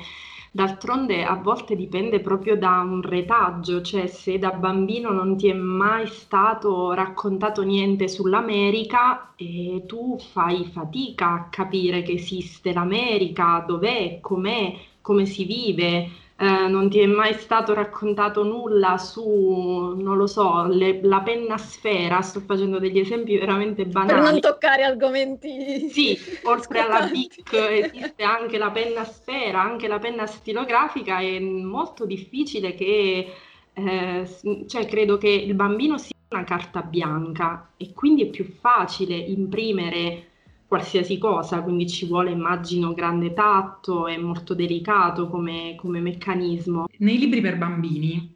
D'altronde 0.53 1.25
a 1.25 1.35
volte 1.37 1.77
dipende 1.77 2.21
proprio 2.21 2.57
da 2.57 2.81
un 2.81 3.03
retaggio, 3.03 3.83
cioè 3.83 4.07
se 4.09 4.39
da 4.39 4.51
bambino 4.53 5.11
non 5.11 5.37
ti 5.37 5.49
è 5.49 5.53
mai 5.53 6.07
stato 6.09 6.93
raccontato 6.93 7.63
niente 7.63 8.09
sull'America 8.09 9.35
e 9.37 9.85
tu 9.87 10.19
fai 10.19 10.65
fatica 10.67 11.33
a 11.33 11.49
capire 11.49 12.03
che 12.03 12.13
esiste 12.13 12.73
l'America, 12.73 13.65
dov'è, 13.67 14.19
com'è, 14.21 14.75
come 15.01 15.25
si 15.25 15.45
vive 15.45 16.09
eh, 16.41 16.69
non 16.69 16.89
ti 16.89 17.01
è 17.01 17.07
mai 17.07 17.35
stato 17.35 17.75
raccontato 17.75 18.43
nulla 18.43 18.97
su, 18.97 19.95
non 19.99 20.17
lo 20.17 20.27
so, 20.27 20.65
le, 20.69 21.01
la 21.03 21.21
penna 21.21 21.59
sfera, 21.59 22.23
sto 22.23 22.41
facendo 22.41 22.79
degli 22.79 22.99
esempi 22.99 23.37
veramente 23.37 23.85
banali. 23.85 24.23
Per 24.23 24.33
non 24.33 24.41
toccare 24.41 24.83
argomenti. 24.83 25.91
Sì, 25.91 26.19
oltre 26.45 26.79
alla 26.79 27.07
BIC 27.09 27.53
esiste 27.53 28.23
anche 28.23 28.57
la 28.57 28.71
penna 28.71 29.05
sfera, 29.05 29.61
anche 29.61 29.87
la 29.87 29.99
penna 29.99 30.25
stilografica, 30.25 31.19
è 31.19 31.39
molto 31.39 32.07
difficile 32.07 32.75
che, 32.75 33.35
eh, 33.75 34.29
cioè 34.67 34.87
credo 34.87 35.19
che 35.19 35.29
il 35.29 35.53
bambino 35.53 35.99
sia 35.99 36.17
una 36.31 36.45
carta 36.45 36.81
bianca 36.81 37.73
e 37.77 37.93
quindi 37.93 38.23
è 38.23 38.31
più 38.31 38.47
facile 38.61 39.15
imprimere 39.15 40.30
qualsiasi 40.71 41.19
cosa, 41.19 41.63
quindi 41.63 41.89
ci 41.89 42.07
vuole, 42.07 42.31
immagino, 42.31 42.95
grande 42.95 43.33
tatto, 43.33 44.07
è 44.07 44.17
molto 44.17 44.55
delicato 44.55 45.29
come, 45.29 45.75
come 45.75 45.99
meccanismo. 45.99 46.87
Nei 46.99 47.19
libri 47.19 47.41
per 47.41 47.59
bambini, 47.59 48.33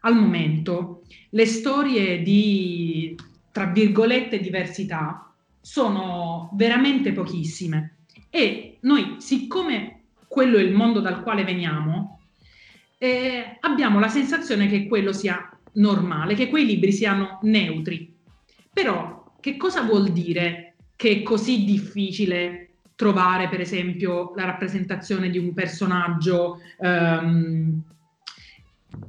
al 0.00 0.14
momento, 0.14 1.04
le 1.30 1.46
storie 1.46 2.20
di, 2.20 3.16
tra 3.50 3.64
virgolette, 3.64 4.40
diversità 4.40 5.32
sono 5.58 6.50
veramente 6.52 7.12
pochissime 7.12 7.96
e 8.28 8.76
noi, 8.80 9.14
siccome 9.16 10.02
quello 10.28 10.58
è 10.58 10.62
il 10.62 10.74
mondo 10.74 11.00
dal 11.00 11.22
quale 11.22 11.44
veniamo, 11.44 12.20
eh, 12.98 13.56
abbiamo 13.60 13.98
la 13.98 14.08
sensazione 14.08 14.68
che 14.68 14.86
quello 14.86 15.14
sia 15.14 15.50
normale, 15.76 16.34
che 16.34 16.50
quei 16.50 16.66
libri 16.66 16.92
siano 16.92 17.38
neutri. 17.40 18.14
Però 18.70 19.32
che 19.40 19.56
cosa 19.56 19.80
vuol 19.80 20.10
dire 20.10 20.65
che 20.96 21.10
è 21.10 21.22
così 21.22 21.64
difficile 21.64 22.70
trovare, 22.96 23.48
per 23.48 23.60
esempio, 23.60 24.32
la 24.34 24.46
rappresentazione 24.46 25.28
di 25.28 25.38
un 25.38 25.52
personaggio 25.52 26.60
um, 26.78 27.82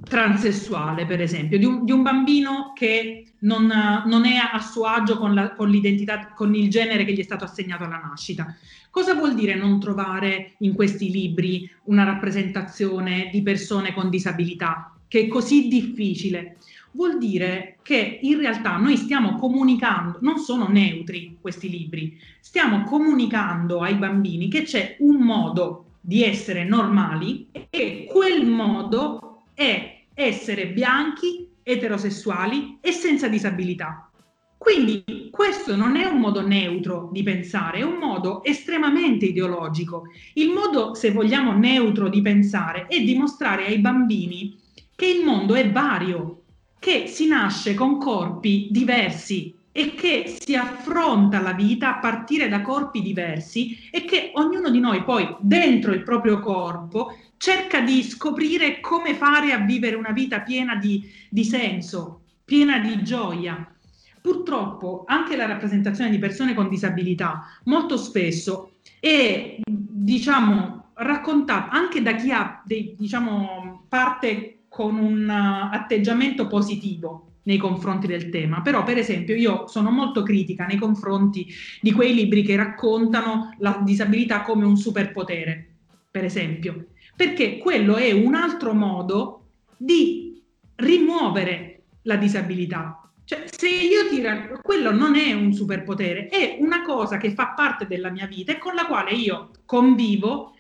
transessuale, 0.04 1.06
per 1.06 1.22
esempio, 1.22 1.58
di 1.58 1.66
un, 1.66 1.86
di 1.86 1.94
un 1.94 2.02
bambino 2.04 2.74
che 2.76 3.28
non, 3.40 3.72
non, 4.06 4.26
è 4.26 4.36
a 4.36 4.60
suo 4.60 4.86
agio 4.86 5.18
con, 5.18 5.34
la, 5.34 5.54
con 5.54 5.70
l'identità, 5.70 6.34
con 6.34 6.54
il 6.54 6.70
genere 6.70 7.06
che 7.06 7.14
gli 7.14 7.20
è 7.20 7.24
stato 7.24 7.46
assegnato 7.46 7.84
alla 7.84 7.98
nascita. 7.98 8.54
Cosa 8.90 9.14
vuol 9.14 9.36
dire 9.36 9.56
non 9.56 9.80
trovare 9.80 10.56
in 10.60 10.74
questi 10.74 11.10
libri 11.10 11.70
una 11.84 12.04
rappresentazione 12.04 13.30
di 13.32 13.42
persone 13.42 13.94
con 13.94 14.10
disabilità, 14.10 14.94
che 15.08 15.22
è 15.22 15.28
così 15.28 15.68
difficile? 15.68 16.58
Vuol 16.98 17.20
dire 17.20 17.78
che 17.84 18.18
in 18.24 18.40
realtà 18.40 18.78
noi 18.78 18.98
stiamo 18.98 19.36
comunicando, 19.36 20.18
non 20.22 20.40
sono 20.40 20.68
neutri 20.68 21.38
questi 21.40 21.70
libri, 21.70 22.20
stiamo 22.40 22.86
comunicando 22.86 23.82
ai 23.82 23.94
bambini 23.94 24.48
che 24.50 24.64
c'è 24.64 24.96
un 25.02 25.18
modo 25.18 25.98
di 26.02 26.24
essere 26.24 26.64
normali 26.64 27.50
e 27.70 28.08
quel 28.10 28.48
modo 28.48 29.44
è 29.54 30.06
essere 30.12 30.70
bianchi, 30.70 31.48
eterosessuali 31.62 32.80
e 32.82 32.92
senza 32.92 33.28
disabilità. 33.28 34.10
Quindi 34.58 35.04
questo 35.30 35.76
non 35.76 35.98
è 35.98 36.06
un 36.06 36.20
modo 36.20 36.42
neutro 36.42 37.10
di 37.12 37.22
pensare, 37.22 37.78
è 37.78 37.84
un 37.84 38.00
modo 38.00 38.44
estremamente 38.44 39.28
ideologico. 39.28 40.06
Il 40.34 40.50
modo, 40.50 40.96
se 40.96 41.12
vogliamo, 41.12 41.54
neutro 41.54 42.10
di 42.10 42.24
pensare 42.24 42.88
è 42.88 43.00
dimostrare 43.04 43.68
ai 43.68 43.78
bambini 43.78 44.58
che 44.96 45.06
il 45.06 45.24
mondo 45.24 45.54
è 45.54 45.70
vario, 45.70 46.37
che 46.80 47.08
si 47.08 47.28
nasce 47.28 47.74
con 47.74 47.98
corpi 47.98 48.68
diversi 48.72 49.54
e 49.72 49.94
che 49.94 50.38
si 50.40 50.56
affronta 50.56 51.40
la 51.40 51.54
vita 51.54 51.96
a 51.96 52.00
partire 52.00 52.50
da 52.50 52.62
corpi 52.62 53.02
diversi 53.02 53.78
e 53.92 54.06
che 54.06 54.32
ognuno 54.34 54.70
di 54.72 54.80
noi 54.80 55.04
poi 55.04 55.36
dentro 55.40 55.92
il 55.94 56.02
proprio 56.02 56.40
corpo 56.40 57.16
cerca 57.38 57.82
di 57.82 58.02
scoprire 58.02 58.80
come 58.80 59.14
fare 59.14 59.52
a 59.52 59.60
vivere 59.60 59.96
una 59.96 60.12
vita 60.12 60.42
piena 60.42 60.76
di, 60.76 61.08
di 61.30 61.44
senso, 61.44 62.22
piena 62.44 62.80
di 62.80 63.04
gioia. 63.04 63.72
Purtroppo 64.20 65.04
anche 65.06 65.36
la 65.36 65.46
rappresentazione 65.46 66.10
di 66.10 66.18
persone 66.18 66.56
con 66.56 66.70
disabilità 66.70 67.46
molto 67.66 67.98
spesso 67.98 68.78
è, 69.00 69.58
diciamo, 69.64 70.86
raccontata 70.96 71.70
anche 71.70 72.02
da 72.02 72.16
chi 72.16 72.32
ha, 72.32 72.62
dei, 72.66 72.96
diciamo, 72.98 73.86
parte 73.88 74.57
con 74.68 74.98
un 74.98 75.30
atteggiamento 75.30 76.48
positivo 76.48 77.28
nei 77.44 77.58
confronti 77.58 78.08
del 78.08 78.30
tema, 78.30 78.62
però 78.62 78.84
per 78.84 78.98
esempio 78.98 79.34
io 79.34 79.68
sono 79.68 79.90
molto 79.90 80.22
critica 80.22 80.66
nei 80.66 80.78
confronti 80.78 81.48
di 81.82 81.94
quei 81.94 82.14
libri 82.14 82.44
che 82.44 82.58
raccontano 82.58 83.56
la 83.60 83.82
disabilità 83.84 84.42
come 84.42 84.66
un 84.66 84.76
superpotere, 84.76 85.76
per 86.12 86.26
esempio, 86.26 86.88
perché 87.16 87.58
quello 87.58 87.96
è 87.96 88.12
un 88.12 88.36
altro 88.36 88.74
modo 88.74 89.46
di 89.78 90.44
rimuovere 90.76 91.84
la 92.04 92.18
disabilità. 92.18 93.02
Cioè, 93.24 93.44
se 93.50 93.68
io 93.68 94.08
ti 94.10 94.22
racconto, 94.22 94.62
quello 94.62 94.92
non 94.92 95.16
è 95.16 95.34
un 95.34 95.54
superpotere, 95.54 96.28
è 96.28 96.58
una 96.60 96.82
cosa 96.84 97.18
che 97.18 97.32
fa 97.32 97.54
parte 97.56 97.88
della 97.88 98.10
mia 98.10 98.26
vita 98.26 98.54
e 98.54 98.58
con 98.58 98.74
la 98.74 98.86
quale 98.86 99.12
io 99.12 99.52
convivo 99.66 100.54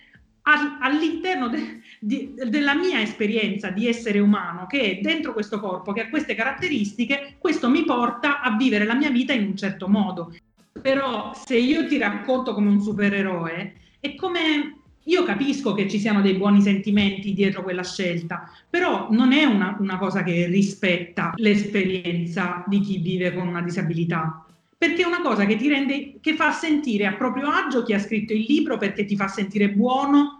all'interno 0.80 1.50
de, 1.50 1.82
di, 2.00 2.34
della 2.48 2.74
mia 2.74 3.01
esperienza 3.01 3.70
di 3.70 3.88
essere 3.88 4.20
umano 4.20 4.66
che 4.66 4.82
è 4.82 4.96
dentro 5.01 5.34
questo 5.34 5.60
corpo, 5.60 5.92
che 5.92 6.01
ha 6.01 6.10
queste 6.10 6.36
caratteristiche, 6.36 7.36
questo 7.38 7.70
mi 7.70 7.84
porta 7.84 8.42
a 8.42 8.56
vivere 8.56 8.86
la 8.86 8.96
mia 8.96 9.10
vita 9.10 9.34
in 9.34 9.44
un 9.44 9.58
certo 9.58 9.88
modo. 9.88 10.34
Però 10.82 11.34
se 11.34 11.58
io 11.58 11.88
ti 11.88 11.98
racconto 11.98 12.54
come 12.54 12.70
un 12.70 12.82
supereroe, 12.82 13.75
è 14.00 14.16
come 14.16 14.77
io 15.04 15.24
capisco 15.24 15.74
che 15.74 15.89
ci 15.89 16.00
siano 16.00 16.22
dei 16.22 16.36
buoni 16.36 16.62
sentimenti 16.62 17.34
dietro 17.34 17.63
quella 17.63 17.84
scelta, 17.84 18.50
però 18.70 19.08
non 19.10 19.32
è 19.32 19.44
una, 19.46 19.75
una 19.80 19.98
cosa 19.98 20.24
che 20.24 20.46
rispetta 20.48 21.34
l'esperienza 21.36 22.63
di 22.67 22.80
chi 22.82 22.98
vive 23.00 23.34
con 23.34 23.48
una 23.48 23.62
disabilità 23.62 24.43
perché 24.78 25.02
è 25.02 25.06
una 25.06 25.22
cosa 25.22 25.45
che 25.45 25.56
ti 25.56 25.67
rende, 25.67 26.19
che 26.22 26.36
fa 26.36 26.52
sentire 26.52 27.08
a 27.08 27.13
proprio 27.13 27.50
agio 27.50 27.82
chi 27.82 27.93
ha 27.93 28.00
scritto 28.00 28.34
il 28.34 28.45
libro, 28.48 28.78
perché 28.78 29.06
ti 29.06 29.15
fa 29.15 29.28
sentire 29.28 29.72
buono, 29.72 30.37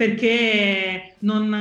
perché 0.00 1.16
non, 1.18 1.54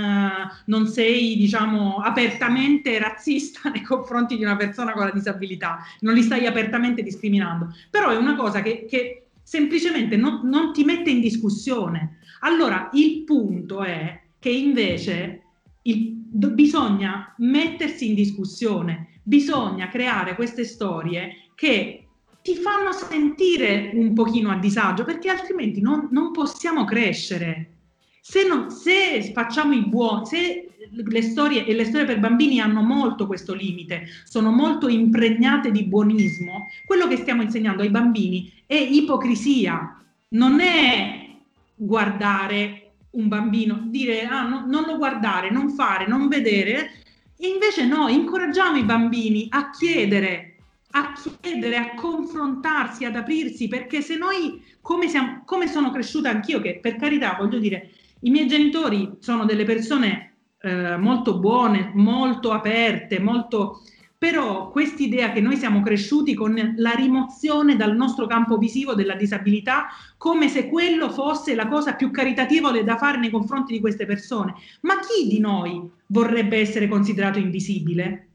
non, 0.63 0.87
sei, 0.87 1.35
diciamo, 1.35 1.97
apertamente 1.97 2.97
razzista 2.97 3.69
nei 3.69 3.81
confronti 3.81 4.37
di 4.37 4.45
una 4.45 4.55
persona 4.55 4.93
con 4.93 5.03
la 5.03 5.11
disabilità, 5.11 5.79
non 5.99 6.13
li 6.13 6.21
stai 6.21 6.45
apertamente 6.45 7.03
discriminando, 7.03 7.75
però 7.89 8.11
è 8.11 8.15
una 8.15 8.37
cosa 8.37 8.61
che, 8.61 8.85
che 8.89 9.25
semplicemente 9.43 10.15
non, 10.15 10.39
non 10.45 10.71
ti 10.71 10.85
mette 10.85 11.09
in 11.09 11.19
discussione. 11.19 12.19
Allora, 12.39 12.89
il 12.93 13.25
punto 13.25 13.83
è 13.83 14.21
che 14.39 14.49
invece 14.49 15.41
il, 15.81 16.13
bisogna 16.13 17.35
mettersi 17.39 18.07
in 18.07 18.15
discussione, 18.15 19.19
bisogna 19.21 19.89
creare 19.89 20.35
queste 20.35 20.63
storie 20.63 21.49
che 21.55 22.05
ti 22.41 22.55
fanno 22.55 22.93
sentire 22.93 23.91
un 23.95 24.13
pochino 24.13 24.49
a 24.49 24.55
disagio 24.55 25.03
perché 25.03 25.29
altrimenti 25.29 25.81
non, 25.81 26.07
non 26.11 26.31
possiamo 26.31 26.85
crescere. 26.85 27.73
Se, 28.21 28.45
non, 28.45 28.69
se, 28.69 29.31
facciamo 29.33 29.73
i 29.73 29.85
buoni, 29.85 30.25
se 30.25 30.69
le 30.91 31.21
storie 31.21 31.65
e 31.65 31.73
le 31.73 31.85
storie 31.85 32.05
per 32.05 32.19
bambini 32.19 32.59
hanno 32.59 32.81
molto 32.81 33.27
questo 33.27 33.53
limite, 33.53 34.07
sono 34.25 34.51
molto 34.51 34.87
impregnate 34.87 35.71
di 35.71 35.85
buonismo, 35.85 36.67
quello 36.85 37.07
che 37.07 37.17
stiamo 37.17 37.41
insegnando 37.41 37.81
ai 37.81 37.89
bambini 37.89 38.51
è 38.65 38.75
ipocrisia, 38.75 40.03
non 40.29 40.59
è 40.59 41.27
guardare 41.75 42.91
un 43.11 43.27
bambino, 43.27 43.83
dire 43.85 44.25
ah, 44.25 44.47
no, 44.47 44.65
non 44.67 44.83
lo 44.85 44.97
guardare, 44.97 45.49
non 45.49 45.69
fare, 45.69 46.07
non 46.07 46.27
vedere, 46.27 46.91
invece 47.37 47.85
noi 47.85 48.13
incoraggiamo 48.13 48.77
i 48.77 48.83
bambini 48.83 49.47
a 49.49 49.69
chiedere 49.71 50.49
a 50.91 51.13
chiedere, 51.13 51.75
a 51.77 51.93
confrontarsi, 51.93 53.05
ad 53.05 53.15
aprirsi, 53.15 53.67
perché 53.67 54.01
se 54.01 54.15
noi, 54.15 54.63
come, 54.81 55.07
siamo, 55.07 55.43
come 55.45 55.67
sono 55.67 55.91
cresciuta 55.91 56.29
anch'io, 56.29 56.61
che 56.61 56.79
per 56.81 56.95
carità 56.95 57.35
voglio 57.37 57.59
dire, 57.59 57.91
i 58.21 58.29
miei 58.29 58.47
genitori 58.47 59.17
sono 59.19 59.45
delle 59.45 59.63
persone 59.63 60.33
eh, 60.61 60.97
molto 60.97 61.39
buone, 61.39 61.91
molto 61.93 62.51
aperte, 62.51 63.19
molto... 63.19 63.81
Però 64.19 64.69
quest'idea 64.69 65.31
che 65.31 65.39
noi 65.39 65.55
siamo 65.55 65.81
cresciuti 65.81 66.33
con 66.33 66.73
la 66.75 66.91
rimozione 66.91 67.77
dal 67.77 67.95
nostro 67.95 68.27
campo 68.27 68.57
visivo 68.57 68.93
della 68.93 69.15
disabilità, 69.15 69.87
come 70.17 70.49
se 70.49 70.67
quello 70.67 71.09
fosse 71.09 71.55
la 71.55 71.69
cosa 71.69 71.93
più 71.93 72.11
caritatevole 72.11 72.83
da 72.83 72.97
fare 72.97 73.17
nei 73.17 73.29
confronti 73.29 73.71
di 73.71 73.79
queste 73.79 74.05
persone. 74.05 74.55
Ma 74.81 74.99
chi 74.99 75.25
di 75.29 75.39
noi 75.39 75.89
vorrebbe 76.07 76.57
essere 76.57 76.89
considerato 76.89 77.39
invisibile? 77.39 78.29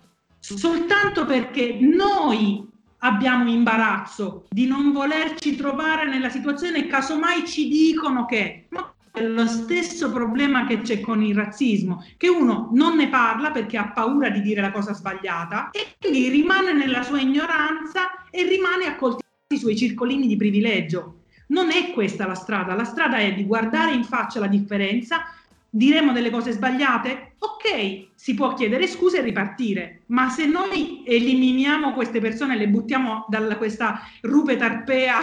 soltanto 0.53 1.25
perché 1.25 1.79
noi 1.81 2.69
abbiamo 2.99 3.49
imbarazzo 3.49 4.45
di 4.51 4.67
non 4.67 4.93
volerci 4.93 5.57
trovare 5.57 6.07
nella 6.07 6.29
situazione 6.29 6.79
e 6.79 6.87
casomai 6.87 7.47
ci 7.47 7.69
dicono 7.69 8.27
che 8.27 8.67
ma 8.71 8.94
è 9.15 9.23
lo 9.23 9.47
stesso 9.47 10.11
problema 10.11 10.67
che 10.67 10.81
c'è 10.81 10.99
con 10.99 11.23
il 11.23 11.37
razzismo, 11.37 12.05
che 12.17 12.29
uno 12.29 12.71
non 12.73 12.97
ne 12.97 13.09
parla 13.09 13.53
perché 13.53 13.77
ha 13.77 13.93
paura 13.93 14.29
di 14.29 14.43
dire 14.43 14.61
la 14.61 14.73
cosa 14.73 14.93
sbagliata 14.93 15.71
e 15.71 15.95
quindi 16.01 16.29
rimane 16.31 16.73
nella 16.73 17.05
sua 17.05 17.21
ignoranza 17.21 18.29
e 18.29 18.43
rimane 18.43 18.87
a 18.87 18.97
coltivare 18.97 19.23
i 19.55 19.59
suoi 19.59 19.77
circolini 19.77 20.27
di 20.27 20.35
privilegio. 20.35 21.21
Non 21.49 21.71
è 21.71 21.93
questa 21.93 22.27
la 22.27 22.35
strada, 22.35 22.75
la 22.75 22.83
strada 22.83 23.19
è 23.19 23.33
di 23.33 23.45
guardare 23.45 23.93
in 23.93 24.03
faccia 24.03 24.41
la 24.41 24.49
differenza, 24.49 25.23
diremo 25.71 26.11
delle 26.11 26.31
cose 26.31 26.51
sbagliate? 26.51 27.35
Ok, 27.39 28.09
si 28.17 28.35
può 28.35 28.55
chiedere 28.55 28.89
scuse 28.89 29.19
e 29.19 29.23
ripartire, 29.23 30.01
ma 30.07 30.29
se 30.29 30.47
noi 30.47 31.05
eliminiamo 31.07 31.93
queste 31.93 32.19
persone 32.19 32.57
le 32.57 32.67
buttiamo 32.67 33.27
da 33.29 33.57
questa 33.57 34.01
rupe 34.23 34.57
tarpea 34.57 35.21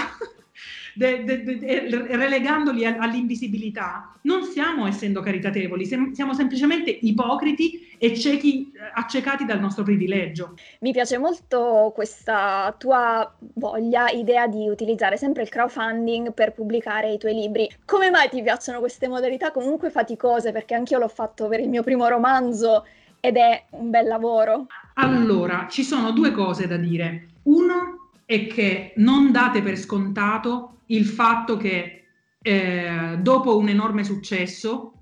de, 0.94 1.24
de, 1.24 1.44
de, 1.44 2.06
relegandoli 2.16 2.86
all'invisibilità, 2.86 4.14
non 4.22 4.44
stiamo 4.44 4.88
essendo 4.88 5.22
caritatevoli, 5.22 5.86
siamo 5.86 6.34
semplicemente 6.34 6.90
ipocriti 6.90 7.96
e 7.98 8.16
ciechi, 8.16 8.72
accecati 8.94 9.46
dal 9.46 9.60
nostro 9.60 9.84
privilegio. 9.84 10.56
Mi 10.80 10.92
piace 10.92 11.18
molto 11.18 11.92
questa 11.94 12.74
tua 12.78 13.32
voglia, 13.54 14.10
idea 14.10 14.48
di 14.48 14.68
utilizzare 14.68 15.18
sempre 15.18 15.44
il 15.44 15.50
crowdfunding 15.50 16.34
per 16.34 16.54
pubblicare 16.54 17.14
i 17.14 17.18
tuoi 17.18 17.34
libri. 17.34 17.70
Come 17.86 18.10
mai 18.10 18.30
ti 18.30 18.42
piacciono 18.42 18.80
queste 18.80 19.08
modalità 19.08 19.52
comunque 19.52 19.92
faticose? 19.92 20.52
Perché 20.52 20.74
anch'io 20.74 20.98
l'ho 20.98 21.08
fatto 21.08 21.48
per 21.48 21.60
il 21.60 21.70
mio 21.70 21.84
primo 21.84 22.08
romanzo 22.08 22.86
ed 23.20 23.38
è 23.38 23.66
un 23.72 23.92
bel 23.92 24.08
lavoro. 24.08 24.66
Allora, 24.96 25.68
ci 25.70 25.84
sono 25.84 26.12
due 26.12 26.32
cose 26.32 26.68
da 26.68 26.78
dire. 26.78 27.28
Uno 27.44 28.01
è 28.32 28.48
che 28.48 28.94
non 28.96 29.34
date 29.34 29.62
per 29.62 29.78
scontato 29.78 30.84
il 30.86 31.06
fatto 31.06 31.58
che 31.58 32.06
eh, 32.42 33.18
dopo 33.20 33.58
un 33.58 33.68
enorme 33.68 34.06
successo 34.06 34.94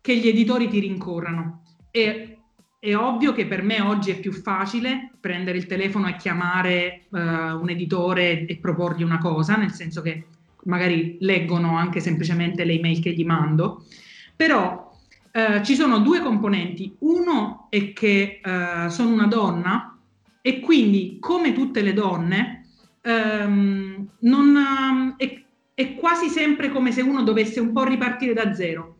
che 0.00 0.16
gli 0.16 0.28
editori 0.28 0.68
ti 0.68 0.78
rincorrano. 0.78 1.62
E, 1.90 2.38
è 2.78 2.96
ovvio 2.96 3.32
che 3.32 3.46
per 3.46 3.62
me 3.62 3.82
oggi 3.82 4.12
è 4.12 4.18
più 4.18 4.32
facile 4.32 5.10
prendere 5.20 5.58
il 5.58 5.66
telefono 5.66 6.08
e 6.08 6.16
chiamare 6.16 7.04
uh, 7.10 7.18
un 7.18 7.68
editore 7.68 8.46
e 8.46 8.56
proporgli 8.56 9.02
una 9.02 9.18
cosa, 9.18 9.56
nel 9.56 9.72
senso 9.72 10.00
che 10.00 10.26
magari 10.64 11.18
leggono 11.20 11.76
anche 11.76 12.00
semplicemente 12.00 12.64
le 12.64 12.74
email 12.74 13.00
che 13.00 13.12
gli 13.12 13.24
mando, 13.24 13.84
però 14.36 14.90
uh, 15.32 15.62
ci 15.62 15.74
sono 15.74 15.98
due 15.98 16.20
componenti. 16.20 16.94
Uno 17.00 17.66
è 17.68 17.92
che 17.92 18.40
uh, 18.42 18.88
sono 18.88 19.12
una 19.12 19.26
donna 19.26 19.93
e 20.46 20.60
quindi, 20.60 21.16
come 21.20 21.54
tutte 21.54 21.80
le 21.80 21.94
donne, 21.94 22.66
um, 23.02 24.06
non, 24.20 25.14
è, 25.16 25.42
è 25.72 25.94
quasi 25.94 26.28
sempre 26.28 26.68
come 26.68 26.92
se 26.92 27.00
uno 27.00 27.22
dovesse 27.22 27.60
un 27.60 27.72
po' 27.72 27.84
ripartire 27.84 28.34
da 28.34 28.52
zero 28.52 28.94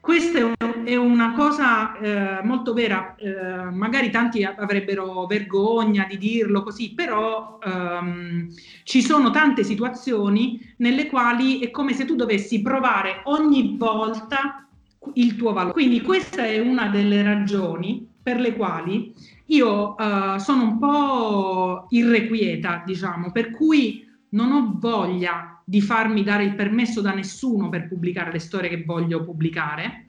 questa 0.00 0.38
è, 0.38 0.42
un, 0.42 0.54
è 0.86 0.96
una 0.96 1.34
cosa 1.34 1.98
eh, 1.98 2.42
molto 2.42 2.72
vera, 2.72 3.14
eh, 3.16 3.70
magari 3.70 4.10
tanti 4.10 4.42
avrebbero 4.42 5.26
vergogna 5.26 6.06
di 6.08 6.16
dirlo 6.16 6.62
così, 6.62 6.94
però 6.94 7.58
ehm, 7.62 8.48
ci 8.84 9.02
sono 9.02 9.30
tante 9.30 9.62
situazioni 9.62 10.58
nelle 10.78 11.06
quali 11.06 11.60
è 11.60 11.70
come 11.70 11.92
se 11.92 12.06
tu 12.06 12.16
dovessi 12.16 12.62
provare 12.62 13.20
ogni 13.24 13.76
volta 13.76 14.66
il 15.14 15.36
tuo 15.36 15.52
valore. 15.52 15.74
Quindi 15.74 16.00
questa 16.00 16.46
è 16.46 16.58
una 16.58 16.88
delle 16.88 17.22
ragioni 17.22 18.08
per 18.22 18.38
le 18.38 18.54
quali 18.54 19.14
io 19.46 19.96
eh, 19.96 20.38
sono 20.38 20.62
un 20.62 20.78
po' 20.78 21.86
irrequieta, 21.90 22.82
diciamo, 22.84 23.32
per 23.32 23.50
cui 23.50 24.08
non 24.30 24.52
ho 24.52 24.76
voglia 24.76 25.60
di 25.64 25.80
farmi 25.80 26.22
dare 26.22 26.44
il 26.44 26.54
permesso 26.54 27.00
da 27.00 27.12
nessuno 27.12 27.68
per 27.68 27.88
pubblicare 27.88 28.32
le 28.32 28.38
storie 28.38 28.68
che 28.68 28.84
voglio 28.84 29.24
pubblicare. 29.24 30.06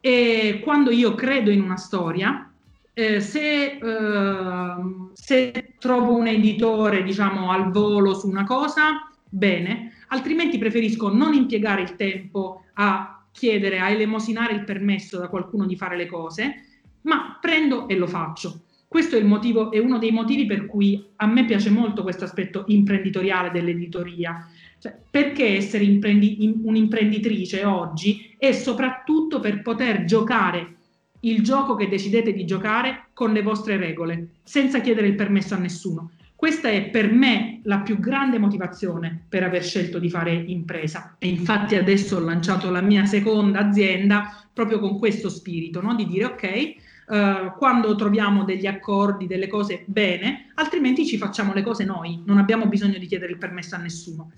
E 0.00 0.60
quando 0.62 0.90
io 0.90 1.14
credo 1.14 1.50
in 1.50 1.60
una 1.60 1.76
storia, 1.76 2.50
eh, 2.94 3.20
se, 3.20 3.78
eh, 3.78 4.74
se 5.12 5.74
trovo 5.78 6.16
un 6.16 6.26
editore, 6.26 7.02
diciamo, 7.02 7.50
al 7.50 7.70
volo 7.70 8.14
su 8.14 8.28
una 8.28 8.44
cosa, 8.44 9.10
bene, 9.28 9.92
altrimenti 10.08 10.58
preferisco 10.58 11.12
non 11.12 11.34
impiegare 11.34 11.82
il 11.82 11.96
tempo 11.96 12.64
a 12.74 13.24
chiedere, 13.32 13.78
a 13.78 13.90
elemosinare 13.90 14.54
il 14.54 14.64
permesso 14.64 15.18
da 15.18 15.28
qualcuno 15.28 15.66
di 15.66 15.76
fare 15.76 15.96
le 15.96 16.06
cose, 16.06 16.64
ma 17.02 17.38
prendo 17.40 17.88
e 17.88 17.96
lo 17.96 18.06
faccio. 18.06 18.62
Questo 18.86 19.16
è, 19.16 19.22
motivo, 19.22 19.70
è 19.70 19.78
uno 19.78 19.98
dei 19.98 20.10
motivi 20.10 20.46
per 20.46 20.66
cui 20.66 21.00
a 21.16 21.26
me 21.26 21.44
piace 21.44 21.70
molto 21.70 22.02
questo 22.02 22.24
aspetto 22.24 22.64
imprenditoriale 22.66 23.52
dell'editoria. 23.52 24.48
Cioè, 24.80 24.96
perché 25.08 25.56
essere 25.56 25.84
imprendi- 25.84 26.58
un'imprenditrice 26.62 27.64
oggi 27.64 28.34
è 28.36 28.50
soprattutto 28.50 29.38
per 29.38 29.62
poter 29.62 30.04
giocare 30.04 30.74
il 31.20 31.42
gioco 31.42 31.76
che 31.76 31.88
decidete 31.88 32.32
di 32.32 32.44
giocare 32.44 33.10
con 33.12 33.32
le 33.32 33.42
vostre 33.42 33.76
regole, 33.76 34.36
senza 34.42 34.80
chiedere 34.80 35.06
il 35.06 35.14
permesso 35.14 35.54
a 35.54 35.58
nessuno. 35.58 36.10
Questa 36.34 36.70
è 36.70 36.88
per 36.88 37.12
me 37.12 37.60
la 37.64 37.80
più 37.80 38.00
grande 38.00 38.38
motivazione 38.38 39.26
per 39.28 39.44
aver 39.44 39.62
scelto 39.62 39.98
di 39.98 40.08
fare 40.08 40.32
impresa. 40.32 41.16
E 41.18 41.28
infatti 41.28 41.76
adesso 41.76 42.16
ho 42.16 42.20
lanciato 42.20 42.70
la 42.70 42.80
mia 42.80 43.04
seconda 43.04 43.58
azienda 43.58 44.48
proprio 44.52 44.78
con 44.78 44.98
questo 44.98 45.28
spirito, 45.28 45.82
no? 45.82 45.94
di 45.94 46.06
dire 46.06 46.24
ok, 46.24 46.74
Uh, 47.10 47.56
quando 47.58 47.96
troviamo 47.96 48.44
degli 48.44 48.66
accordi, 48.66 49.26
delle 49.26 49.48
cose 49.48 49.82
bene, 49.84 50.52
altrimenti 50.54 51.04
ci 51.04 51.18
facciamo 51.18 51.52
le 51.52 51.62
cose 51.62 51.84
noi, 51.84 52.22
non 52.24 52.38
abbiamo 52.38 52.66
bisogno 52.66 52.98
di 52.98 53.06
chiedere 53.06 53.32
il 53.32 53.38
permesso 53.38 53.74
a 53.74 53.78
nessuno. 53.78 54.30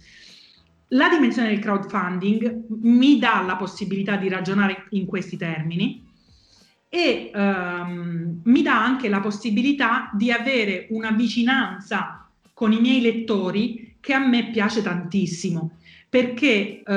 La 0.88 1.11
dimensione 1.11 1.48
del 1.48 1.58
crowdfunding 1.58 2.64
mi 2.80 3.18
dà 3.18 3.42
la 3.46 3.56
possibilità 3.56 4.16
di 4.16 4.30
ragionare 4.30 4.87
in 4.90 5.04
questi 5.04 5.37
termini 5.37 6.02
e 6.88 7.30
um, 7.35 8.40
mi 8.44 8.62
dà 8.62 8.82
anche 8.82 9.11
la 9.11 9.20
possibilità 9.20 10.11
di 10.14 10.32
avere 10.32 10.87
una 10.90 11.11
vicinanza 11.11 12.26
con 12.54 12.72
i 12.72 12.80
miei 12.80 13.02
lettori 13.02 13.96
che 14.00 14.14
a 14.14 14.26
me 14.26 14.50
piace 14.50 14.80
tantissimo, 14.80 15.78
perché 16.08 16.82
uh, 16.87 16.92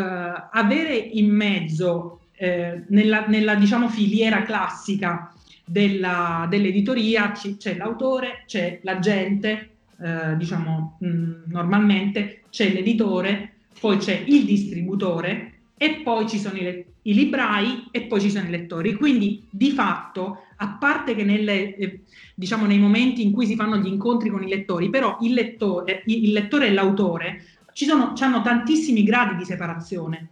avere 0.52 0.96
in 0.96 1.30
mezzo, 1.36 2.22
eh, 2.38 2.84
nella, 2.88 3.26
nella 3.28 3.56
diciamo, 3.56 3.90
filiera 3.90 4.44
classica, 4.44 5.34
della, 5.66 6.46
dell'editoria 6.50 7.32
c'è 7.32 7.76
l'autore, 7.76 8.44
c'è 8.46 8.80
l'agente, 8.84 9.70
eh, 10.00 10.38
diciamo 10.38 10.98
mh, 11.00 11.08
mm, 11.08 11.34
normalmente 11.48 12.44
c'è 12.50 12.72
l'editore, 12.72 13.54
poi 13.80 13.98
c'è 13.98 14.24
il 14.28 14.46
distributore 14.46 15.54
e 15.78 16.02
poi 16.04 16.28
ci 16.30 16.38
sono 16.38 16.58
i, 16.58 16.86
i, 17.02 17.14
librai 17.14 17.88
e 17.92 18.04
poi 18.04 18.22
ci 18.22 18.30
sono 18.30 18.48
i 18.48 18.52
lettori. 18.52 18.94
Quindi 18.94 19.46
di 19.50 19.72
fatto, 19.72 20.44
a 20.58 20.78
parte 20.80 21.16
che 21.16 21.24
nelle, 21.24 21.76
eh, 21.76 22.02
diciamo, 22.36 22.66
nei 22.66 22.80
momenti 22.80 23.24
in 23.24 23.32
cui 23.32 23.46
si 23.46 23.56
fanno 23.56 23.78
gli 23.78 23.88
incontri 23.88 24.30
con 24.30 24.44
i 24.44 24.50
lettori, 24.50 24.90
però 24.90 25.18
il 25.22 25.34
lettore, 25.34 26.04
il 26.06 26.32
lettore 26.32 26.68
e 26.68 26.74
l'autore 26.74 27.44
ci 27.74 27.86
sono, 27.86 28.14
hanno 28.18 28.42
tantissimi 28.42 29.04
gradi 29.04 29.36
di 29.36 29.46
separazione. 29.46 30.30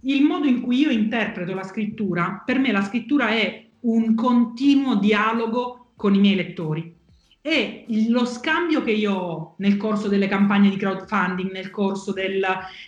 Il 0.00 0.22
modo 0.22 0.46
in 0.46 0.60
cui 0.60 0.78
io 0.78 0.90
interpreto 0.90 1.54
la 1.54 1.62
scrittura, 1.62 2.42
per 2.44 2.58
me 2.58 2.72
la 2.72 2.82
scrittura 2.82 3.28
è 3.28 3.63
un 3.84 4.14
continuo 4.14 4.96
dialogo 4.96 5.92
con 5.96 6.14
i 6.14 6.18
miei 6.18 6.36
lettori. 6.36 6.92
E 7.40 7.84
lo 8.08 8.24
scambio 8.24 8.82
che 8.82 8.92
io 8.92 9.12
ho 9.12 9.54
nel 9.58 9.76
corso 9.76 10.08
delle 10.08 10.28
campagne 10.28 10.70
di 10.70 10.76
crowdfunding, 10.76 11.50
nel 11.50 11.70
corso 11.70 12.12
del, 12.12 12.42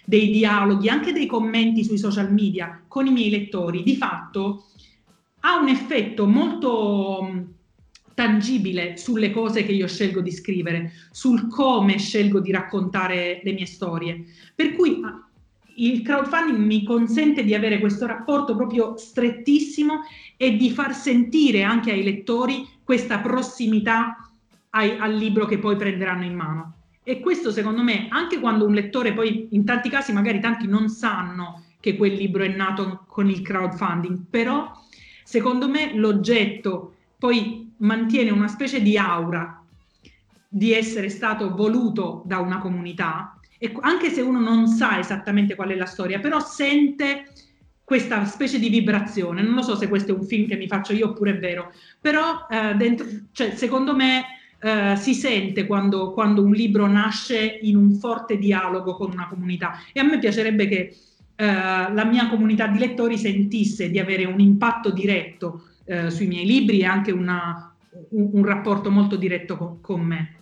dei 0.04 0.30
dialoghi, 0.30 0.88
anche 0.88 1.12
dei 1.12 1.26
commenti 1.26 1.84
sui 1.84 1.98
social 1.98 2.32
media 2.32 2.82
con 2.88 3.06
i 3.06 3.12
miei 3.12 3.28
lettori, 3.28 3.82
di 3.82 3.96
fatto 3.96 4.64
ha 5.40 5.58
un 5.60 5.68
effetto 5.68 6.26
molto 6.26 7.20
mm, 7.22 7.42
tangibile 8.14 8.96
sulle 8.96 9.30
cose 9.30 9.64
che 9.64 9.72
io 9.72 9.86
scelgo 9.86 10.22
di 10.22 10.32
scrivere, 10.32 10.92
sul 11.10 11.48
come 11.48 11.98
scelgo 11.98 12.40
di 12.40 12.50
raccontare 12.50 13.42
le 13.44 13.52
mie 13.52 13.66
storie. 13.66 14.24
Per 14.54 14.74
cui 14.74 15.02
il 15.76 16.02
crowdfunding 16.02 16.58
mi 16.58 16.84
consente 16.84 17.44
di 17.44 17.54
avere 17.54 17.78
questo 17.78 18.06
rapporto 18.06 18.54
proprio 18.56 18.96
strettissimo 18.96 20.00
e 20.36 20.56
di 20.56 20.70
far 20.70 20.94
sentire 20.94 21.62
anche 21.62 21.90
ai 21.90 22.02
lettori 22.02 22.68
questa 22.82 23.18
prossimità 23.18 24.30
ai, 24.70 24.96
al 24.98 25.14
libro 25.14 25.46
che 25.46 25.58
poi 25.58 25.76
prenderanno 25.76 26.24
in 26.24 26.34
mano. 26.34 26.74
E 27.02 27.20
questo 27.20 27.50
secondo 27.50 27.82
me, 27.82 28.06
anche 28.10 28.40
quando 28.40 28.66
un 28.66 28.74
lettore 28.74 29.12
poi, 29.12 29.48
in 29.50 29.64
tanti 29.64 29.88
casi 29.88 30.12
magari 30.12 30.40
tanti 30.40 30.66
non 30.66 30.88
sanno 30.88 31.64
che 31.80 31.96
quel 31.96 32.14
libro 32.14 32.42
è 32.42 32.48
nato 32.48 33.04
con 33.06 33.28
il 33.28 33.42
crowdfunding, 33.42 34.24
però 34.28 34.72
secondo 35.22 35.68
me 35.68 35.94
l'oggetto 35.94 36.94
poi 37.18 37.72
mantiene 37.78 38.30
una 38.30 38.48
specie 38.48 38.82
di 38.82 38.98
aura 38.98 39.62
di 40.48 40.72
essere 40.72 41.08
stato 41.08 41.54
voluto 41.54 42.22
da 42.24 42.38
una 42.38 42.58
comunità, 42.58 43.35
e 43.58 43.72
anche 43.80 44.10
se 44.10 44.20
uno 44.20 44.40
non 44.40 44.66
sa 44.66 44.98
esattamente 44.98 45.54
qual 45.54 45.70
è 45.70 45.74
la 45.74 45.86
storia, 45.86 46.20
però 46.20 46.40
sente 46.40 47.24
questa 47.84 48.24
specie 48.24 48.58
di 48.58 48.68
vibrazione. 48.68 49.42
Non 49.42 49.54
lo 49.54 49.62
so 49.62 49.76
se 49.76 49.88
questo 49.88 50.12
è 50.12 50.14
un 50.14 50.24
film 50.24 50.48
che 50.48 50.56
mi 50.56 50.66
faccio 50.66 50.92
io 50.92 51.08
oppure 51.08 51.32
è 51.32 51.38
vero, 51.38 51.72
però 52.00 52.46
eh, 52.50 52.74
dentro, 52.74 53.06
cioè, 53.32 53.54
secondo 53.54 53.94
me 53.94 54.24
eh, 54.58 54.96
si 54.96 55.14
sente 55.14 55.66
quando, 55.66 56.12
quando, 56.12 56.42
un 56.42 56.52
libro 56.52 56.86
nasce 56.86 57.58
in 57.62 57.76
un 57.76 57.94
forte 57.94 58.38
dialogo 58.38 58.94
con 58.96 59.12
una 59.12 59.28
comunità 59.28 59.78
e 59.92 60.00
a 60.00 60.02
me 60.02 60.18
piacerebbe 60.18 60.66
che 60.66 60.96
eh, 61.36 61.44
la 61.44 62.04
mia 62.04 62.28
comunità 62.28 62.66
di 62.66 62.78
lettori 62.78 63.18
sentisse 63.18 63.90
di 63.90 63.98
avere 63.98 64.24
un 64.24 64.40
impatto 64.40 64.90
diretto 64.90 65.68
eh, 65.84 66.10
sui 66.10 66.26
miei 66.26 66.46
libri 66.46 66.80
e 66.80 66.86
anche 66.86 67.12
una, 67.12 67.72
un, 68.10 68.30
un, 68.32 68.44
rapporto 68.44 68.90
molto 68.90 69.16
diretto 69.16 69.56
con, 69.56 69.80
con 69.80 70.00
me. 70.00 70.34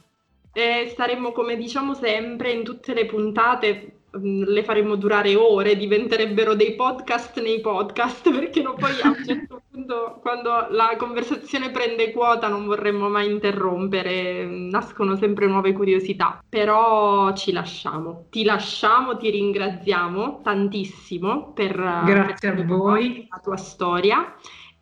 E 0.54 0.88
staremmo, 0.90 1.32
come 1.32 1.56
diciamo 1.56 1.94
sempre, 1.94 2.52
in 2.52 2.64
tutte 2.64 2.94
le 2.94 3.06
puntate 3.06 3.94
Mm, 4.16 4.44
le 4.44 4.62
faremmo 4.62 4.94
durare 4.94 5.34
ore, 5.34 5.76
diventerebbero 5.76 6.54
dei 6.54 6.76
podcast 6.76 7.40
nei 7.42 7.60
podcast, 7.60 8.30
perché 8.30 8.62
no, 8.62 8.74
poi 8.74 8.92
a 9.02 9.08
un 9.08 9.24
certo 9.24 9.62
punto, 9.70 10.18
quando 10.20 10.68
la 10.70 10.94
conversazione 10.96 11.70
prende 11.70 12.12
quota, 12.12 12.48
non 12.48 12.64
vorremmo 12.64 13.08
mai 13.08 13.28
interrompere, 13.30 14.44
nascono 14.44 15.16
sempre 15.16 15.46
nuove 15.46 15.72
curiosità. 15.72 16.42
Però 16.48 17.34
ci 17.34 17.50
lasciamo, 17.50 18.26
ti 18.30 18.44
lasciamo, 18.44 19.16
ti 19.16 19.30
ringraziamo 19.30 20.40
tantissimo 20.42 21.52
per, 21.52 21.74
Grazie 21.74 22.52
per 22.52 22.60
a 22.60 22.64
voi. 22.64 23.26
la 23.28 23.40
tua 23.42 23.56
storia. 23.56 24.34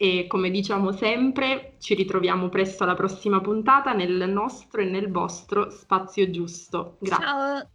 E 0.02 0.26
come 0.26 0.50
diciamo 0.50 0.90
sempre, 0.90 1.74
ci 1.78 1.94
ritroviamo 1.94 2.48
presto 2.48 2.82
alla 2.82 2.96
prossima 2.96 3.40
puntata 3.40 3.92
nel 3.92 4.28
nostro 4.28 4.80
e 4.80 4.84
nel 4.84 5.08
vostro 5.12 5.70
spazio 5.70 6.28
giusto. 6.28 6.96
Grazie. 6.98 7.24
Ciao. 7.24 7.68